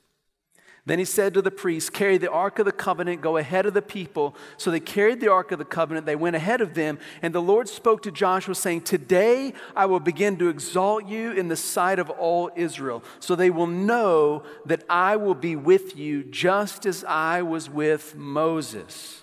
Then 0.87 0.99
he 0.99 1.05
said 1.05 1.35
to 1.35 1.43
the 1.43 1.51
priests, 1.51 1.90
Carry 1.90 2.16
the 2.16 2.31
ark 2.31 2.59
of 2.59 2.64
the 2.64 2.73
covenant, 2.73 3.21
go 3.21 3.37
ahead 3.37 3.66
of 3.66 3.75
the 3.75 3.83
people. 3.83 4.35
So 4.57 4.71
they 4.71 4.81
carried 4.81 5.21
the 5.21 5.31
ark 5.31 5.53
of 5.53 5.59
the 5.59 5.64
covenant, 5.64 6.07
they 6.07 6.16
went 6.16 6.37
ahead 6.37 6.61
of 6.61 6.75
them, 6.75 6.99
and 7.21 7.35
the 7.35 7.43
Lord 7.43 7.69
spoke 7.69 8.03
to 8.03 8.11
Joshua, 8.11 8.55
saying, 8.55 8.83
Today 8.83 9.53
I 9.77 9.87
will 9.87 10.01
begin 10.01 10.38
to 10.38 10.49
exalt 10.49 11.07
you 11.07 11.33
in 11.33 11.49
the 11.49 11.57
sight 11.57 11.99
of 11.99 12.09
all 12.11 12.51
Israel, 12.57 13.05
so 13.21 13.37
they 13.37 13.51
will 13.51 13.66
know 13.66 14.43
that 14.64 14.85
I 14.88 15.16
will 15.16 15.35
be 15.35 15.55
with 15.55 15.97
you 15.97 16.25
just 16.25 16.87
as 16.87 17.05
I 17.05 17.43
was 17.43 17.69
with 17.69 18.16
Moses. 18.16 19.23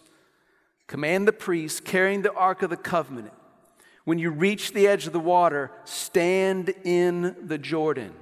Command 0.86 1.28
the 1.28 1.34
priests 1.34 1.80
carrying 1.80 2.22
the 2.22 2.34
ark 2.34 2.62
of 2.62 2.70
the 2.70 2.78
covenant 2.78 3.34
when 4.08 4.20
you 4.20 4.30
reach 4.30 4.72
the 4.72 4.88
edge 4.88 5.06
of 5.06 5.12
the 5.12 5.20
water, 5.20 5.70
stand 5.84 6.74
in 6.86 7.36
the 7.44 7.58
Jordan. 7.58 8.14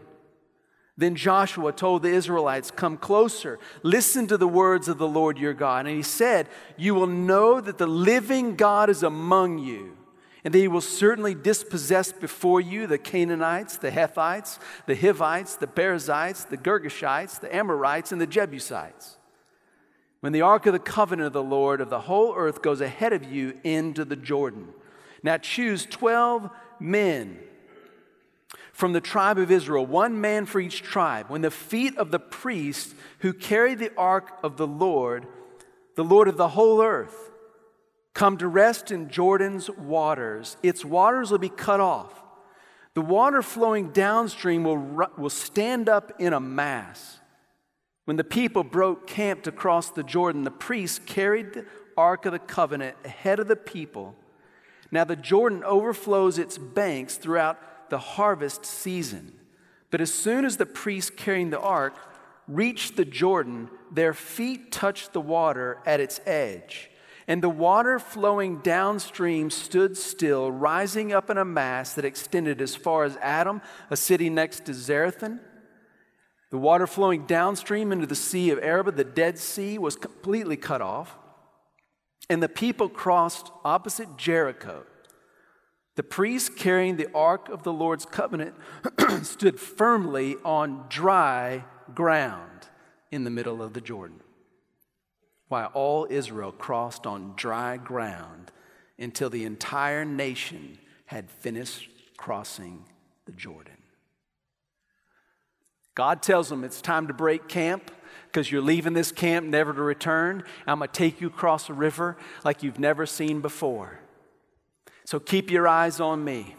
Then 0.98 1.16
Joshua 1.16 1.72
told 1.74 2.02
the 2.02 2.10
Israelites, 2.10 2.72
Come 2.72 2.98
closer, 2.98 3.60
listen 3.84 4.26
to 4.30 4.38
the 4.38 4.48
words 4.48 4.88
of 4.88 4.98
the 4.98 5.08
Lord 5.08 5.38
your 5.38 5.54
God. 5.54 5.86
And 5.86 5.96
he 5.96 6.02
said, 6.02 6.50
You 6.76 6.96
will 6.96 7.06
know 7.06 7.62
that 7.62 7.78
the 7.78 7.86
living 7.86 8.56
God 8.56 8.90
is 8.90 9.04
among 9.04 9.60
you, 9.60 9.96
and 10.44 10.52
that 10.56 10.58
he 10.58 10.68
will 10.68 10.82
certainly 10.82 11.36
dispossess 11.36 12.12
before 12.12 12.60
you 12.60 12.88
the 12.88 12.98
Canaanites, 12.98 13.78
the 13.78 13.92
Hethites, 13.92 14.58
the 14.88 14.96
Hivites, 14.96 15.56
the 15.58 15.68
Perizzites, 15.68 16.46
the 16.46 16.58
Girgashites, 16.58 17.40
the 17.40 17.56
Amorites, 17.56 18.12
and 18.12 18.20
the 18.20 18.26
Jebusites. 18.26 19.18
When 20.22 20.34
the 20.34 20.42
ark 20.42 20.66
of 20.66 20.74
the 20.74 20.80
covenant 20.80 21.28
of 21.28 21.34
the 21.34 21.44
Lord 21.44 21.80
of 21.80 21.92
the 21.92 22.00
whole 22.00 22.34
earth 22.36 22.64
goes 22.64 22.82
ahead 22.82 23.14
of 23.14 23.32
you 23.32 23.60
into 23.64 24.04
the 24.04 24.16
Jordan. 24.16 24.70
Now 25.26 25.40
choose 25.40 25.88
12 25.88 26.52
men 26.80 27.40
from 28.74 28.94
the 28.94 29.02
tribe 29.02 29.40
of 29.40 29.50
Israel, 29.50 29.84
one 29.84 30.22
man 30.22 30.46
for 30.46 30.60
each 30.60 30.84
tribe. 30.84 31.32
When 31.32 31.42
the 31.42 31.50
feet 31.50 31.98
of 31.98 32.12
the 32.12 32.20
priests 32.20 32.94
who 33.20 33.34
carry 33.34 33.74
the 33.74 33.92
ark 33.98 34.38
of 34.44 34.58
the 34.58 34.68
Lord, 34.68 35.26
the 35.96 36.04
Lord 36.04 36.28
of 36.28 36.38
the 36.38 36.50
whole 36.50 36.80
earth, 36.80 37.32
come 38.14 38.38
to 38.38 38.48
rest 38.48 38.92
in 38.92 39.10
Jordan's 39.10 39.68
waters, 39.68 40.58
its 40.62 40.86
waters 40.86 41.32
will 41.32 41.40
be 41.40 41.50
cut 41.50 41.80
off. 41.80 42.22
The 42.94 43.02
water 43.02 43.42
flowing 43.42 43.90
downstream 43.90 44.64
will, 44.64 45.10
will 45.18 45.32
stand 45.32 45.90
up 45.90 46.12
in 46.20 46.34
a 46.34 46.40
mass. 46.40 47.20
When 48.04 48.18
the 48.18 48.24
people 48.24 48.64
broke 48.64 49.08
camp 49.08 49.42
to 49.44 49.52
cross 49.52 49.90
the 49.90 50.04
Jordan, 50.04 50.44
the 50.44 50.52
priests 50.52 51.00
carried 51.04 51.54
the 51.54 51.66
ark 51.98 52.28
of 52.28 52.32
the 52.32 52.38
covenant 52.38 52.96
ahead 53.04 53.40
of 53.40 53.48
the 53.48 53.56
people 53.56 54.16
now, 54.92 55.04
the 55.04 55.16
Jordan 55.16 55.64
overflows 55.64 56.38
its 56.38 56.58
banks 56.58 57.16
throughout 57.16 57.90
the 57.90 57.98
harvest 57.98 58.66
season. 58.66 59.34
But 59.92 60.02
as 60.02 60.14
soon 60.14 60.46
as 60.46 60.58
the 60.58 60.66
priests 60.66 61.12
carrying 61.16 61.50
the 61.50 61.60
ark 61.60 61.96
reached 62.48 62.96
the 62.96 63.06
Jordan, 63.06 63.70
their 63.92 64.14
feet 64.14 64.72
touched 64.72 65.14
the 65.14 65.22
water 65.22 65.80
at 65.86 66.00
its 66.00 66.20
edge. 66.26 66.90
And 67.28 67.42
the 67.42 67.50
water 67.50 67.98
flowing 67.98 68.60
downstream 68.60 69.50
stood 69.50 69.98
still, 69.98 70.52
rising 70.52 71.12
up 71.12 71.32
in 71.32 71.40
a 71.40 71.46
mass 71.46 71.94
that 71.94 72.06
extended 72.06 72.62
as 72.62 72.76
far 72.76 73.04
as 73.04 73.18
Adam, 73.18 73.62
a 73.90 73.98
city 73.98 74.30
next 74.30 74.66
to 74.66 74.74
Zarethan. 74.74 75.40
The 76.52 76.58
water 76.60 76.86
flowing 76.86 77.26
downstream 77.26 77.92
into 77.92 78.06
the 78.06 78.16
Sea 78.16 78.52
of 78.52 78.60
Arabah, 78.60 78.92
the 78.92 79.04
Dead 79.04 79.40
Sea, 79.40 79.80
was 79.80 79.96
completely 79.96 80.56
cut 80.56 80.82
off. 80.82 81.18
And 82.30 82.42
the 82.42 82.50
people 82.50 82.90
crossed 82.90 83.52
opposite 83.64 84.18
Jericho. 84.18 84.86
The 85.96 86.04
priests 86.04 86.50
carrying 86.50 86.98
the 86.98 87.12
ark 87.14 87.50
of 87.50 87.64
the 87.64 87.74
Lord's 87.74 88.06
covenant 88.06 88.56
stood 89.24 89.60
firmly 89.60 90.36
on 90.44 90.86
dry 90.90 91.64
ground 91.94 92.68
in 93.12 93.24
the 93.24 93.30
middle 93.30 93.62
of 93.62 93.74
the 93.74 93.82
Jordan, 93.82 94.20
while 95.48 95.72
all 95.74 96.08
Israel 96.10 96.52
crossed 96.52 97.08
on 97.08 97.34
dry 97.38 97.78
ground 97.78 98.52
until 99.00 99.30
the 99.30 99.46
entire 99.46 100.04
nation 100.04 100.80
had 101.06 101.30
finished 101.30 101.90
crossing 102.18 102.84
the 103.26 103.32
Jordan. 103.32 103.78
God 105.94 106.22
tells 106.22 106.50
them 106.50 106.64
it's 106.64 106.82
time 106.82 107.08
to 107.08 107.14
break 107.14 107.48
camp 107.48 107.90
because 108.36 108.52
you're 108.52 108.62
leaving 108.62 108.92
this 108.92 109.14
camp 109.14 109.48
never 109.48 109.72
to 109.72 109.82
return. 109.82 110.44
I'm 110.68 110.80
going 110.80 110.90
to 110.90 110.94
take 110.94 111.22
you 111.22 111.28
across 111.28 111.70
a 111.70 111.74
river 111.74 112.18
like 112.44 112.64
you've 112.64 112.80
never 112.80 113.06
seen 113.06 113.40
before. 113.40 113.98
So 115.06 115.22
keep 115.22 115.50
your 115.50 115.70
eyes 115.70 116.02
on 116.02 116.22
me. 116.22 116.54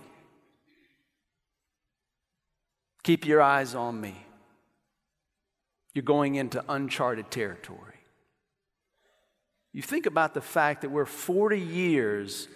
Keep 3.05 3.27
your 3.27 3.43
eyes 3.43 3.75
on 3.75 4.01
me. 4.01 4.17
You're 5.93 6.03
going 6.03 6.37
into 6.37 6.65
uncharted 6.67 7.31
territory. 7.31 8.01
You 9.75 9.83
think 9.83 10.07
about 10.07 10.33
the 10.33 10.41
fact 10.41 10.81
that 10.81 10.91
we're 10.91 11.05
40 11.05 11.61
years 11.61 12.49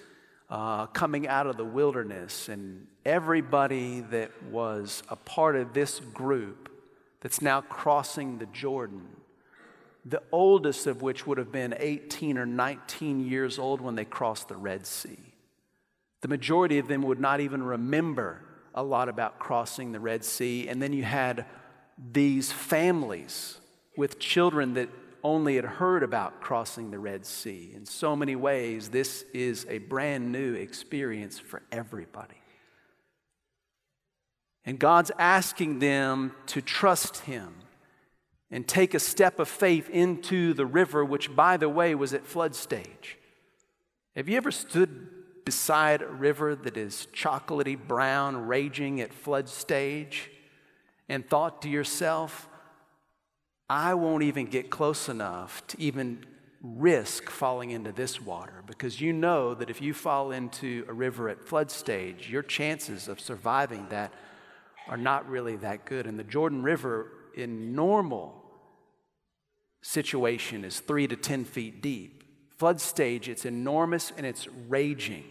uh, 0.48 0.86
coming 0.86 1.28
out 1.28 1.46
of 1.46 1.58
the 1.58 1.64
wilderness, 1.64 2.48
and 2.48 2.86
everybody 3.04 4.00
that 4.12 4.30
was 4.44 5.02
a 5.10 5.16
part 5.16 5.56
of 5.56 5.74
this 5.74 6.00
group 6.00 6.69
that's 7.20 7.42
now 7.42 7.60
crossing 7.60 8.38
the 8.38 8.46
Jordan, 8.46 9.08
the 10.04 10.22
oldest 10.32 10.86
of 10.86 11.02
which 11.02 11.26
would 11.26 11.38
have 11.38 11.52
been 11.52 11.74
18 11.78 12.38
or 12.38 12.46
19 12.46 13.20
years 13.20 13.58
old 13.58 13.80
when 13.80 13.94
they 13.94 14.04
crossed 14.04 14.48
the 14.48 14.56
Red 14.56 14.86
Sea. 14.86 15.18
The 16.22 16.28
majority 16.28 16.78
of 16.78 16.88
them 16.88 17.02
would 17.02 17.20
not 17.20 17.40
even 17.40 17.62
remember 17.62 18.42
a 18.74 18.82
lot 18.82 19.08
about 19.08 19.38
crossing 19.38 19.92
the 19.92 20.00
Red 20.00 20.24
Sea. 20.24 20.68
And 20.68 20.80
then 20.80 20.92
you 20.92 21.02
had 21.02 21.46
these 22.12 22.52
families 22.52 23.58
with 23.96 24.18
children 24.18 24.74
that 24.74 24.88
only 25.22 25.56
had 25.56 25.64
heard 25.64 26.02
about 26.02 26.40
crossing 26.40 26.90
the 26.90 26.98
Red 26.98 27.26
Sea. 27.26 27.72
In 27.74 27.84
so 27.84 28.16
many 28.16 28.36
ways, 28.36 28.88
this 28.88 29.24
is 29.34 29.66
a 29.68 29.78
brand 29.78 30.32
new 30.32 30.54
experience 30.54 31.38
for 31.38 31.62
everybody. 31.70 32.40
And 34.64 34.78
God's 34.78 35.10
asking 35.18 35.78
them 35.78 36.32
to 36.46 36.60
trust 36.60 37.18
Him 37.18 37.54
and 38.50 38.66
take 38.66 38.94
a 38.94 39.00
step 39.00 39.38
of 39.38 39.48
faith 39.48 39.88
into 39.90 40.52
the 40.54 40.66
river, 40.66 41.04
which, 41.04 41.34
by 41.34 41.56
the 41.56 41.68
way, 41.68 41.94
was 41.94 42.12
at 42.12 42.26
flood 42.26 42.54
stage. 42.54 43.18
Have 44.16 44.28
you 44.28 44.36
ever 44.36 44.50
stood 44.50 45.44
beside 45.44 46.02
a 46.02 46.06
river 46.06 46.54
that 46.54 46.76
is 46.76 47.06
chocolatey 47.14 47.76
brown, 47.76 48.46
raging 48.46 49.00
at 49.00 49.14
flood 49.14 49.48
stage, 49.48 50.30
and 51.08 51.28
thought 51.28 51.62
to 51.62 51.68
yourself, 51.68 52.48
I 53.68 53.94
won't 53.94 54.24
even 54.24 54.46
get 54.46 54.68
close 54.68 55.08
enough 55.08 55.66
to 55.68 55.80
even 55.80 56.24
risk 56.62 57.30
falling 57.30 57.70
into 57.70 57.92
this 57.92 58.20
water 58.20 58.62
because 58.66 59.00
you 59.00 59.12
know 59.12 59.54
that 59.54 59.70
if 59.70 59.80
you 59.80 59.94
fall 59.94 60.30
into 60.30 60.84
a 60.88 60.92
river 60.92 61.28
at 61.28 61.42
flood 61.42 61.70
stage, 61.70 62.28
your 62.28 62.42
chances 62.42 63.08
of 63.08 63.18
surviving 63.20 63.86
that 63.90 64.12
are 64.88 64.96
not 64.96 65.28
really 65.28 65.56
that 65.56 65.84
good. 65.84 66.06
And 66.06 66.18
the 66.18 66.24
Jordan 66.24 66.62
River, 66.62 67.12
in 67.34 67.74
normal 67.74 68.42
situation, 69.82 70.64
is 70.64 70.80
three 70.80 71.06
to 71.06 71.16
10 71.16 71.44
feet 71.44 71.82
deep. 71.82 72.24
Flood 72.58 72.80
stage, 72.80 73.28
it's 73.28 73.44
enormous 73.44 74.12
and 74.16 74.26
it's 74.26 74.46
raging. 74.68 75.24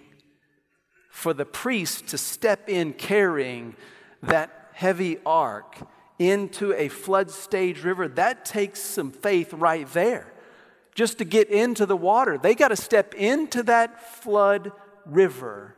For 1.12 1.34
the 1.34 1.46
priest 1.46 2.08
to 2.08 2.18
step 2.18 2.70
in 2.70 2.94
carrying 2.94 3.76
that 4.24 4.70
heavy 4.74 5.18
ark 5.26 5.78
into 6.18 6.74
a 6.74 6.88
flood 6.88 7.32
stage 7.32 7.84
river, 7.84 8.08
that 8.08 8.46
takes 8.46 8.80
some 8.80 9.12
faith 9.12 9.54
right 9.54 9.88
there. 9.94 10.34
Just 10.96 11.20
to 11.20 11.26
get 11.26 11.50
into 11.50 11.86
the 11.86 11.96
water, 11.96 12.38
they 12.38 12.56
got 12.56 12.70
to 12.70 12.76
step 12.76 13.14
into 13.14 13.64
that 13.64 14.22
flood 14.22 14.72
river 15.06 15.76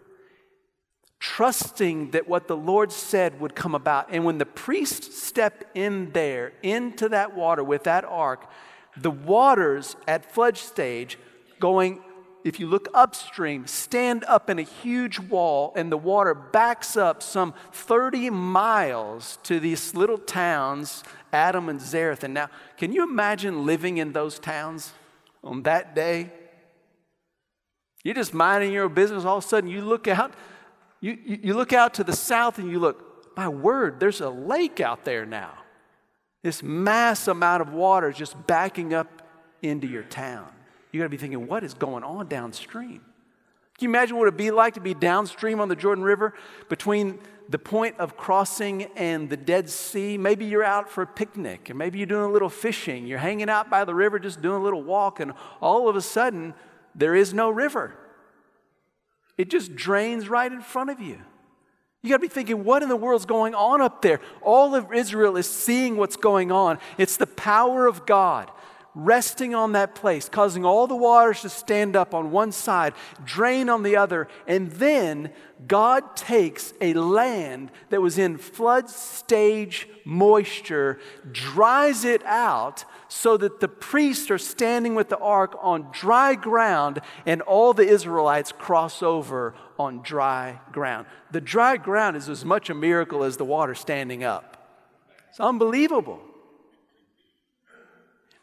trusting 1.22 2.10
that 2.12 2.28
what 2.28 2.48
the 2.48 2.58
Lord 2.58 2.92
said 2.92 3.40
would 3.40 3.56
come 3.56 3.76
about. 3.76 4.10
And 4.10 4.26
when 4.26 4.40
the 4.40 4.46
priest 4.46 5.14
stepped 5.14 5.78
in 5.78 6.12
there, 6.14 6.52
into 6.64 7.10
that 7.10 7.36
water 7.36 7.64
with 7.64 7.84
that 7.84 8.04
ark, 8.04 8.50
the 8.98 9.12
waters 9.12 9.96
at 10.08 10.34
flood 10.34 10.58
stage 10.58 11.20
going, 11.60 12.02
if 12.44 12.60
you 12.60 12.66
look 12.66 12.88
upstream, 12.96 13.68
stand 13.68 14.24
up 14.24 14.50
in 14.50 14.58
a 14.58 14.64
huge 14.64 15.20
wall, 15.20 15.74
and 15.76 15.92
the 15.92 15.98
water 15.98 16.34
backs 16.34 16.98
up 16.98 17.22
some 17.22 17.54
30 17.72 18.32
miles 18.32 19.38
to 19.44 19.60
these 19.60 19.94
little 19.94 20.18
towns, 20.18 21.04
Adam 21.32 21.70
and 21.70 21.80
Zareth. 21.80 22.24
And 22.24 22.34
now, 22.34 22.50
can 22.78 22.92
you 22.92 23.04
imagine 23.04 23.64
living 23.64 23.98
in 23.98 24.14
those 24.14 24.40
towns 24.40 24.94
on 25.44 25.62
that 25.64 25.94
day? 25.94 26.32
You're 28.04 28.16
just 28.16 28.34
minding 28.34 28.74
your 28.74 28.90
business, 28.90 29.24
all 29.24 29.38
of 29.38 29.46
a 29.46 29.48
sudden 29.48 29.70
you 29.70 29.82
look 29.82 30.08
out 30.08 30.34
you, 31.02 31.18
you 31.26 31.54
look 31.56 31.74
out 31.74 31.96
to 31.96 32.04
the 32.04 32.16
south 32.16 32.60
and 32.60 32.72
you 32.72 32.80
look, 32.80 33.36
my 33.36 33.50
word, 33.50 34.00
there's 34.00 34.22
a 34.22 34.30
lake 34.30 34.80
out 34.80 35.04
there 35.04 35.26
now. 35.26 35.52
This 36.44 36.64
mass 36.64 37.28
amount 37.28 37.62
of 37.62 37.74
water 37.74 38.10
is 38.10 38.18
just 38.18 38.48
backing 38.48 38.94
up 38.94 39.28
into 39.62 39.88
your 39.88 40.04
town. 40.04 40.48
You 40.92 41.00
got 41.00 41.06
to 41.06 41.10
be 41.10 41.18
thinking, 41.18 41.48
what 41.48 41.64
is 41.64 41.74
going 41.74 42.04
on 42.04 42.28
downstream? 42.28 43.02
Can 43.78 43.88
you 43.88 43.90
imagine 43.90 44.18
what 44.18 44.28
it'd 44.28 44.38
be 44.38 44.52
like 44.52 44.76
to 44.76 44.80
be 44.80 44.94
downstream 44.94 45.60
on 45.60 45.68
the 45.68 45.76
Jordan 45.76 46.04
River 46.04 46.36
between 46.70 47.20
the 47.50 47.58
point 47.58 48.00
of 48.00 48.16
crossing 48.16 48.84
and 48.96 49.30
the 49.30 49.38
Dead 49.38 49.70
Sea? 49.70 50.18
Maybe 50.18 50.46
you're 50.46 50.64
out 50.64 50.90
for 50.90 51.02
a 51.02 51.08
picnic, 51.08 51.70
and 51.70 51.80
maybe 51.80 51.98
you're 51.98 52.06
doing 52.06 52.30
a 52.30 52.32
little 52.32 52.50
fishing. 52.50 53.08
You're 53.08 53.20
hanging 53.20 53.50
out 53.50 53.70
by 53.70 53.86
the 53.86 53.96
river, 53.96 54.20
just 54.20 54.42
doing 54.42 54.62
a 54.62 54.64
little 54.64 54.84
walk, 54.84 55.20
and 55.20 55.34
all 55.62 55.90
of 55.90 55.96
a 55.96 56.02
sudden, 56.02 56.54
there 56.94 57.16
is 57.16 57.34
no 57.34 57.50
river. 57.50 57.96
It 59.38 59.50
just 59.50 59.76
drains 59.76 60.30
right 60.30 60.52
in 60.52 60.62
front 60.62 60.90
of 60.90 61.00
you. 61.00 61.20
You 62.02 62.10
got 62.10 62.18
to 62.18 62.22
be 62.22 62.28
thinking, 62.28 62.64
what 62.64 62.82
in 62.82 62.90
the 62.90 62.96
world's 62.96 63.26
going 63.26 63.54
on 63.54 63.80
up 63.80 64.02
there? 64.02 64.22
All 64.42 64.74
of 64.74 64.92
Israel 64.92 65.38
is 65.38 65.48
seeing 65.48 65.98
what's 65.98 66.16
going 66.16 66.52
on. 66.52 66.80
It's 66.98 67.18
the 67.18 67.28
power 67.28 67.86
of 67.86 68.06
God 68.06 68.50
resting 68.94 69.56
on 69.56 69.72
that 69.72 69.96
place, 69.96 70.28
causing 70.28 70.66
all 70.66 70.88
the 70.88 70.96
waters 70.96 71.42
to 71.42 71.50
stand 71.50 71.96
up 71.96 72.14
on 72.14 72.32
one 72.32 72.52
side, 72.52 72.94
drain 73.24 73.70
on 73.70 73.84
the 73.84 73.96
other, 73.96 74.28
and 74.48 74.72
then 74.72 75.32
God 75.68 76.16
takes 76.16 76.74
a 76.82 76.94
land 76.94 77.72
that 77.90 78.02
was 78.02 78.18
in 78.18 78.38
flood 78.38 78.90
stage 78.90 79.88
moisture, 80.04 81.00
dries 81.32 82.04
it 82.04 82.24
out 82.26 82.84
so 83.08 83.38
that 83.38 83.60
the 83.60 83.68
priests 83.68 84.32
are 84.32 84.38
standing 84.38 84.96
with 84.96 85.10
the 85.10 85.18
ark 85.20 85.56
on 85.62 85.88
dry 85.92 86.36
ground 86.36 87.00
and 87.26 87.42
all 87.42 87.74
the 87.74 87.88
Israelites 87.88 88.52
cross 88.52 89.04
over 89.04 89.54
on 89.78 90.02
dry 90.02 90.60
ground. 90.72 91.06
The 91.32 91.42
dry 91.42 91.78
ground 91.78 92.18
is 92.18 92.28
as 92.28 92.44
much 92.44 92.70
a 92.70 92.74
miracle 92.74 93.24
as 93.24 93.38
the 93.38 93.46
water 93.46 93.76
standing 93.76 94.24
up. 94.24 94.58
It's 95.30 95.40
unbelievable. 95.40 96.22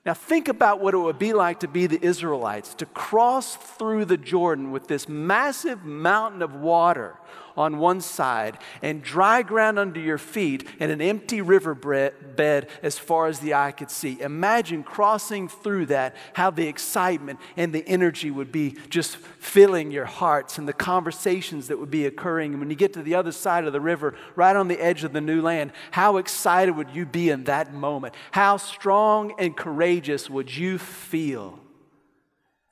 Now, 0.06 0.14
think 0.14 0.48
about 0.48 0.80
what 0.80 0.94
it 0.94 0.98
would 0.98 1.18
be 1.18 1.32
like 1.32 1.60
to 1.60 1.68
be 1.68 1.86
the 1.86 2.02
Israelites, 2.02 2.72
to 2.74 2.86
cross 2.86 3.56
through 3.56 4.06
the 4.06 4.16
Jordan 4.16 4.70
with 4.70 4.88
this 4.88 5.08
massive 5.08 5.84
mountain 5.84 6.40
of 6.40 6.54
water 6.54 7.16
on 7.58 7.78
one 7.78 8.00
side 8.00 8.56
and 8.82 9.02
dry 9.02 9.42
ground 9.42 9.80
under 9.80 9.98
your 9.98 10.16
feet 10.16 10.66
and 10.78 10.92
an 10.92 11.02
empty 11.02 11.40
river 11.40 11.74
bed 11.74 12.68
as 12.82 12.98
far 12.98 13.26
as 13.26 13.40
the 13.40 13.52
eye 13.52 13.72
could 13.72 13.90
see. 13.90 14.20
Imagine 14.20 14.84
crossing 14.84 15.48
through 15.48 15.86
that, 15.86 16.14
how 16.34 16.50
the 16.50 16.68
excitement 16.68 17.40
and 17.56 17.72
the 17.72 17.86
energy 17.88 18.30
would 18.30 18.52
be 18.52 18.76
just 18.88 19.16
filling 19.16 19.90
your 19.90 20.04
hearts 20.04 20.56
and 20.56 20.68
the 20.68 20.72
conversations 20.72 21.66
that 21.66 21.78
would 21.78 21.90
be 21.90 22.06
occurring. 22.06 22.52
And 22.52 22.60
when 22.60 22.70
you 22.70 22.76
get 22.76 22.92
to 22.92 23.02
the 23.02 23.16
other 23.16 23.32
side 23.32 23.64
of 23.64 23.72
the 23.72 23.80
river, 23.80 24.14
right 24.36 24.54
on 24.54 24.68
the 24.68 24.80
edge 24.80 25.02
of 25.02 25.12
the 25.12 25.20
new 25.20 25.42
land, 25.42 25.72
how 25.90 26.18
excited 26.18 26.76
would 26.76 26.90
you 26.90 27.04
be 27.04 27.28
in 27.28 27.44
that 27.44 27.74
moment? 27.74 28.14
How 28.30 28.56
strong 28.56 29.34
and 29.40 29.56
courageous 29.56 30.30
would 30.30 30.54
you 30.54 30.78
feel 30.78 31.58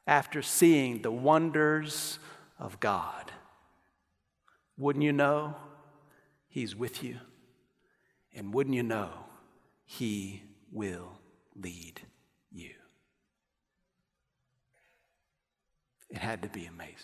after 0.07 0.43
seeing 0.43 1.03
the 1.03 1.11
wonders 1.11 2.21
of 2.61 2.79
God? 2.79 3.26
Wouldn't 4.79 5.05
you 5.05 5.13
know 5.13 5.55
He's 6.49 6.75
with 6.75 7.03
you? 7.03 7.19
And 8.35 8.53
wouldn't 8.53 8.77
you 8.77 8.83
know 8.83 9.11
He 9.85 10.43
will 10.71 11.21
lead 11.55 12.01
you? 12.51 12.71
It 16.11 16.19
had 16.19 16.43
to 16.43 16.49
be 16.49 16.67
amazing. 16.67 16.95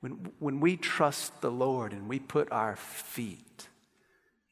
When, 0.00 0.32
when 0.38 0.60
we 0.60 0.76
trust 0.76 1.40
the 1.42 1.50
Lord 1.50 1.92
and 1.92 2.08
we 2.08 2.18
put 2.18 2.50
our 2.50 2.76
feet 2.76 3.68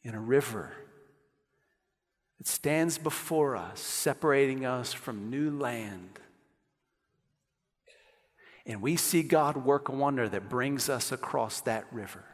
in 0.03 0.15
a 0.15 0.21
river 0.21 0.73
that 2.37 2.47
stands 2.47 2.99
before 2.99 3.57
us, 3.57 3.81
separating 3.81 4.65
us 4.65 4.93
from 4.93 5.31
new 5.31 5.51
land 5.51 6.21
and 8.69 8.83
we 8.83 8.97
see 8.97 9.23
God 9.23 9.57
work 9.57 9.89
a 9.89 9.93
wonder 9.93 10.29
that 10.29 10.51
brings 10.51 10.91
us 10.91 11.11
across 11.11 11.63
that 11.63 11.87
river. 11.91 12.25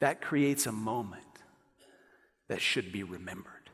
That 0.00 0.20
creates 0.20 0.66
a 0.66 0.72
moment 0.72 1.22
that 2.48 2.60
should 2.60 2.92
be 2.92 3.02
remembered, 3.02 3.70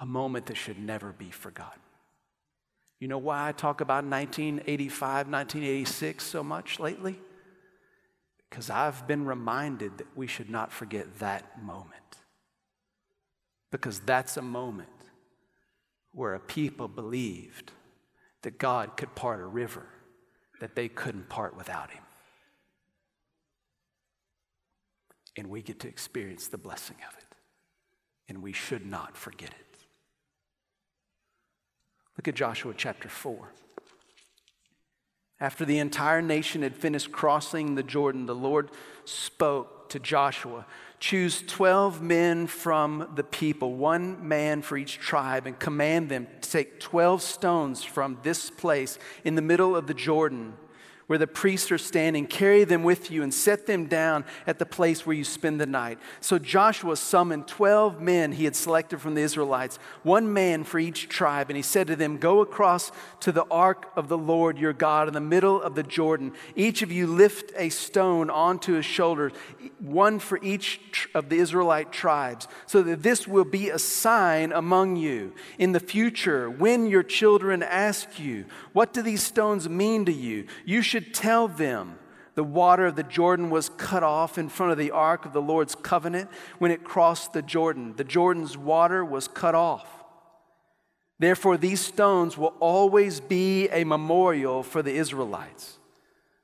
a 0.00 0.04
moment 0.04 0.46
that 0.46 0.56
should 0.56 0.80
never 0.80 1.12
be 1.12 1.30
forgotten. 1.30 1.80
You 2.98 3.06
know 3.06 3.18
why 3.18 3.48
I 3.48 3.52
talk 3.52 3.80
about 3.80 4.04
1985, 4.04 5.28
1986 5.28 6.24
so 6.24 6.42
much 6.42 6.80
lately? 6.80 7.20
Because 8.50 8.68
I've 8.68 9.06
been 9.06 9.24
reminded 9.24 9.98
that 9.98 10.08
we 10.16 10.26
should 10.26 10.50
not 10.50 10.72
forget 10.72 11.20
that 11.20 11.62
moment. 11.62 11.94
Because 13.70 14.00
that's 14.00 14.36
a 14.36 14.42
moment 14.42 14.88
where 16.12 16.34
a 16.34 16.40
people 16.40 16.88
believed 16.88 17.70
that 18.42 18.58
God 18.58 18.96
could 18.96 19.14
part 19.14 19.40
a 19.40 19.46
river 19.46 19.86
that 20.60 20.74
they 20.74 20.88
couldn't 20.88 21.28
part 21.28 21.56
without 21.56 21.90
Him. 21.90 22.02
And 25.36 25.48
we 25.48 25.62
get 25.62 25.80
to 25.80 25.88
experience 25.88 26.48
the 26.48 26.58
blessing 26.58 26.96
of 27.08 27.16
it. 27.16 27.24
And 28.28 28.42
we 28.42 28.52
should 28.52 28.84
not 28.84 29.16
forget 29.16 29.50
it. 29.50 29.78
Look 32.16 32.26
at 32.26 32.34
Joshua 32.34 32.74
chapter 32.76 33.08
4. 33.08 33.52
After 35.40 35.64
the 35.64 35.78
entire 35.78 36.20
nation 36.20 36.62
had 36.62 36.74
finished 36.74 37.12
crossing 37.12 37.76
the 37.76 37.84
Jordan, 37.84 38.26
the 38.26 38.34
Lord 38.34 38.70
spoke 39.04 39.88
to 39.90 40.00
Joshua 40.00 40.66
Choose 41.00 41.42
12 41.46 42.02
men 42.02 42.46
from 42.48 43.10
the 43.14 43.22
people, 43.22 43.74
one 43.74 44.26
man 44.26 44.62
for 44.62 44.76
each 44.76 44.98
tribe, 44.98 45.46
and 45.46 45.58
command 45.58 46.08
them 46.08 46.26
to 46.40 46.50
take 46.50 46.80
12 46.80 47.22
stones 47.22 47.84
from 47.84 48.18
this 48.22 48.50
place 48.50 48.98
in 49.24 49.36
the 49.36 49.42
middle 49.42 49.76
of 49.76 49.86
the 49.86 49.94
Jordan 49.94 50.54
where 51.08 51.18
the 51.18 51.26
priests 51.26 51.72
are 51.72 51.78
standing, 51.78 52.26
carry 52.26 52.64
them 52.64 52.82
with 52.82 53.10
you 53.10 53.22
and 53.22 53.32
set 53.32 53.66
them 53.66 53.86
down 53.86 54.24
at 54.46 54.58
the 54.58 54.66
place 54.66 55.04
where 55.04 55.16
you 55.16 55.24
spend 55.24 55.58
the 55.58 55.66
night. 55.66 55.98
So 56.20 56.38
Joshua 56.38 56.96
summoned 56.96 57.48
12 57.48 58.00
men 58.00 58.32
he 58.32 58.44
had 58.44 58.54
selected 58.54 59.00
from 59.00 59.14
the 59.14 59.22
Israelites, 59.22 59.78
one 60.02 60.32
man 60.32 60.64
for 60.64 60.78
each 60.78 61.08
tribe, 61.08 61.48
and 61.48 61.56
he 61.56 61.62
said 61.62 61.86
to 61.86 61.96
them, 61.96 62.18
Go 62.18 62.40
across 62.40 62.92
to 63.20 63.32
the 63.32 63.46
ark 63.50 63.90
of 63.96 64.08
the 64.08 64.18
Lord 64.18 64.58
your 64.58 64.74
God 64.74 65.08
in 65.08 65.14
the 65.14 65.20
middle 65.20 65.60
of 65.62 65.74
the 65.74 65.82
Jordan. 65.82 66.32
Each 66.54 66.82
of 66.82 66.92
you 66.92 67.06
lift 67.06 67.52
a 67.56 67.70
stone 67.70 68.28
onto 68.28 68.74
his 68.74 68.84
shoulders, 68.84 69.32
one 69.78 70.18
for 70.18 70.38
each 70.42 71.08
of 71.14 71.30
the 71.30 71.38
Israelite 71.38 71.90
tribes, 71.90 72.48
so 72.66 72.82
that 72.82 73.02
this 73.02 73.26
will 73.26 73.46
be 73.46 73.70
a 73.70 73.78
sign 73.78 74.52
among 74.52 74.96
you. 74.96 75.32
In 75.58 75.72
the 75.72 75.80
future, 75.80 76.50
when 76.50 76.86
your 76.86 77.02
children 77.02 77.62
ask 77.62 78.20
you, 78.20 78.44
What 78.74 78.92
do 78.92 79.00
these 79.00 79.22
stones 79.22 79.70
mean 79.70 80.04
to 80.04 80.12
you? 80.12 80.46
You 80.66 80.82
should 80.82 80.97
should 80.98 81.14
tell 81.14 81.46
them 81.46 81.96
the 82.34 82.42
water 82.42 82.86
of 82.86 82.96
the 82.96 83.04
Jordan 83.04 83.50
was 83.50 83.68
cut 83.68 84.02
off 84.02 84.36
in 84.36 84.48
front 84.48 84.72
of 84.72 84.78
the 84.78 84.90
ark 84.90 85.24
of 85.24 85.32
the 85.32 85.40
Lord's 85.40 85.76
covenant 85.76 86.28
when 86.58 86.72
it 86.72 86.82
crossed 86.82 87.32
the 87.32 87.42
Jordan. 87.42 87.94
The 87.96 88.02
Jordan's 88.02 88.56
water 88.56 89.04
was 89.04 89.28
cut 89.28 89.54
off. 89.54 89.86
Therefore, 91.20 91.56
these 91.56 91.80
stones 91.80 92.36
will 92.36 92.54
always 92.58 93.20
be 93.20 93.68
a 93.68 93.84
memorial 93.84 94.64
for 94.64 94.82
the 94.82 94.92
Israelites. 94.92 95.77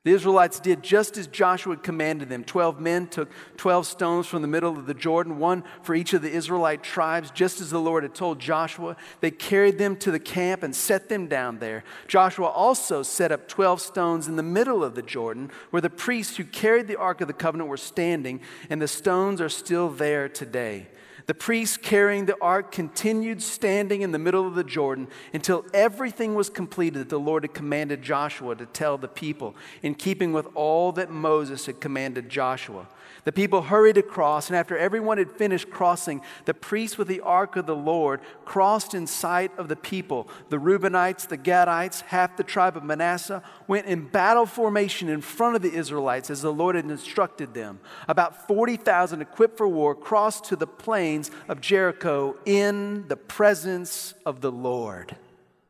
The 0.05 0.13
Israelites 0.13 0.59
did 0.59 0.83
just 0.83 1.17
as 1.17 1.25
Joshua 1.25 1.77
commanded 1.77 2.29
them. 2.29 2.43
Twelve 2.43 2.79
men 2.79 3.07
took 3.07 3.27
12 3.57 3.87
stones 3.87 4.27
from 4.27 4.43
the 4.43 4.47
middle 4.47 4.77
of 4.77 4.85
the 4.85 4.93
Jordan, 4.93 5.39
one 5.39 5.63
for 5.81 5.95
each 5.95 6.13
of 6.13 6.21
the 6.21 6.31
Israelite 6.31 6.83
tribes, 6.83 7.31
just 7.31 7.59
as 7.59 7.71
the 7.71 7.79
Lord 7.79 8.03
had 8.03 8.13
told 8.13 8.37
Joshua. 8.37 8.97
They 9.19 9.31
carried 9.31 9.79
them 9.79 9.95
to 9.97 10.11
the 10.11 10.19
camp 10.19 10.61
and 10.61 10.75
set 10.75 11.09
them 11.09 11.25
down 11.25 11.57
there. 11.57 11.83
Joshua 12.07 12.45
also 12.45 13.01
set 13.01 13.31
up 13.31 13.47
12 13.47 13.81
stones 13.81 14.27
in 14.27 14.35
the 14.35 14.43
middle 14.43 14.83
of 14.83 14.93
the 14.93 15.01
Jordan, 15.01 15.49
where 15.71 15.81
the 15.81 15.89
priests 15.89 16.37
who 16.37 16.43
carried 16.43 16.87
the 16.87 16.99
Ark 16.99 17.21
of 17.21 17.27
the 17.27 17.33
Covenant 17.33 17.67
were 17.67 17.75
standing, 17.75 18.41
and 18.69 18.79
the 18.79 18.87
stones 18.87 19.41
are 19.41 19.49
still 19.49 19.89
there 19.89 20.29
today. 20.29 20.85
The 21.27 21.33
priests 21.33 21.77
carrying 21.77 22.25
the 22.25 22.37
ark 22.39 22.71
continued 22.71 23.41
standing 23.41 24.01
in 24.01 24.11
the 24.11 24.19
middle 24.19 24.47
of 24.47 24.53
the 24.53 24.63
Jordan 24.63 25.07
until 25.33 25.65
everything 25.73 26.35
was 26.35 26.49
completed 26.49 26.99
that 26.99 27.09
the 27.09 27.19
Lord 27.19 27.43
had 27.43 27.53
commanded 27.53 28.03
Joshua 28.03 28.55
to 28.55 28.65
tell 28.67 28.97
the 28.97 29.07
people, 29.07 29.55
in 29.81 29.95
keeping 29.95 30.33
with 30.33 30.47
all 30.53 30.91
that 30.93 31.09
Moses 31.09 31.65
had 31.65 31.79
commanded 31.79 32.29
Joshua. 32.29 32.87
The 33.25 33.31
people 33.31 33.63
hurried 33.63 33.97
across, 33.97 34.49
and 34.49 34.55
after 34.55 34.77
everyone 34.77 35.17
had 35.17 35.31
finished 35.31 35.71
crossing, 35.71 36.21
the 36.45 36.53
priests 36.53 36.99
with 36.99 37.07
the 37.07 37.21
ark 37.21 37.55
of 37.55 37.65
the 37.65 37.75
Lord 37.75 38.21
crossed 38.45 38.93
in 38.93 39.07
sight 39.07 39.51
of 39.57 39.67
the 39.67 39.75
people. 39.75 40.29
The 40.49 40.59
Reubenites, 40.59 41.27
the 41.27 41.37
Gadites, 41.37 42.01
half 42.01 42.37
the 42.37 42.43
tribe 42.43 42.77
of 42.77 42.83
Manasseh 42.83 43.41
went 43.67 43.87
in 43.87 44.07
battle 44.07 44.45
formation 44.45 45.09
in 45.09 45.21
front 45.21 45.55
of 45.55 45.63
the 45.63 45.73
Israelites 45.73 46.29
as 46.29 46.43
the 46.43 46.53
Lord 46.53 46.75
had 46.75 46.85
instructed 46.85 47.55
them. 47.55 47.79
About 48.07 48.47
40,000 48.47 49.23
equipped 49.23 49.57
for 49.57 49.67
war 49.67 49.95
crossed 49.95 50.45
to 50.45 50.55
the 50.55 50.67
plains 50.67 51.31
of 51.49 51.59
Jericho 51.59 52.37
in 52.45 53.07
the 53.07 53.17
presence 53.17 54.13
of 54.23 54.41
the 54.41 54.51
Lord. 54.51 55.15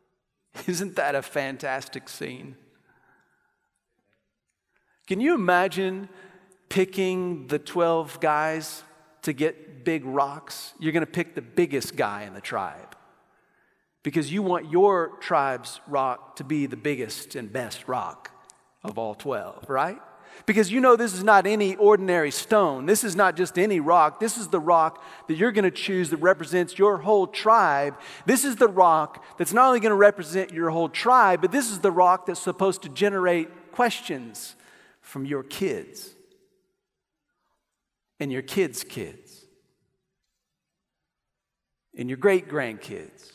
Isn't 0.68 0.98
that 0.98 1.16
a 1.16 1.22
fantastic 1.22 2.10
scene? 2.10 2.58
Can 5.08 5.22
you 5.22 5.36
imagine 5.36 6.10
picking 6.70 7.48
the 7.48 7.60
12 7.60 8.20
guys 8.20 8.84
to 9.24 9.34
get 9.34 9.84
big 9.84 10.06
rocks, 10.06 10.74
you're 10.80 10.92
going 10.92 11.06
to 11.06 11.12
pick 11.12 11.36
the 11.36 11.42
biggest 11.42 11.96
guy 11.96 12.24
in 12.24 12.34
the 12.34 12.42
tribe 12.42 12.96
because 14.04 14.32
you 14.32 14.44
want 14.44 14.72
your 14.72 15.14
tribe's 15.20 15.80
rock 15.88 16.36
to 16.36 16.44
be 16.44 16.66
the 16.66 16.78
biggest 16.78 17.36
and 17.36 17.52
best 17.52 17.88
rock 17.88 18.30
of 18.84 18.98
all 18.98 19.16
12, 19.16 19.70
right? 19.70 20.00
Because 20.46 20.72
you 20.72 20.80
know 20.80 20.96
this 20.96 21.14
is 21.14 21.24
not 21.24 21.48
any 21.48 21.76
ordinary 21.78 22.30
stone. 22.30 22.86
This 22.86 23.04
is 23.04 23.16
not 23.16 23.36
just 23.36 23.58
any 23.58 23.80
rock. 23.80 24.20
This 24.20 24.38
is 24.38 24.50
the 24.50 24.60
rock 24.60 25.04
that 25.28 25.36
you're 25.36 25.52
going 25.52 25.64
to 25.64 25.72
choose 25.72 26.10
that 26.10 26.18
represents 26.18 26.78
your 26.78 26.98
whole 26.98 27.26
tribe. 27.26 27.98
This 28.26 28.44
is 28.44 28.58
the 28.58 28.68
rock 28.68 29.24
that's 29.38 29.54
not 29.54 29.68
only 29.68 29.80
going 29.80 29.92
to 29.92 29.96
represent 29.96 30.52
your 30.52 30.70
whole 30.72 30.90
tribe, 30.90 31.42
but 31.42 31.52
this 31.52 31.72
is 31.72 31.80
the 31.80 31.92
rock 31.92 32.26
that's 32.26 32.40
supposed 32.40 32.84
to 32.84 32.90
generate 32.90 33.72
questions 33.72 34.56
from 35.02 35.26
your 35.26 35.44
kids 35.44 36.15
and 38.20 38.32
your 38.32 38.42
kids' 38.42 38.84
kids, 38.84 39.46
and 41.98 42.10
your 42.10 42.18
great 42.18 42.50
grandkids, 42.50 43.32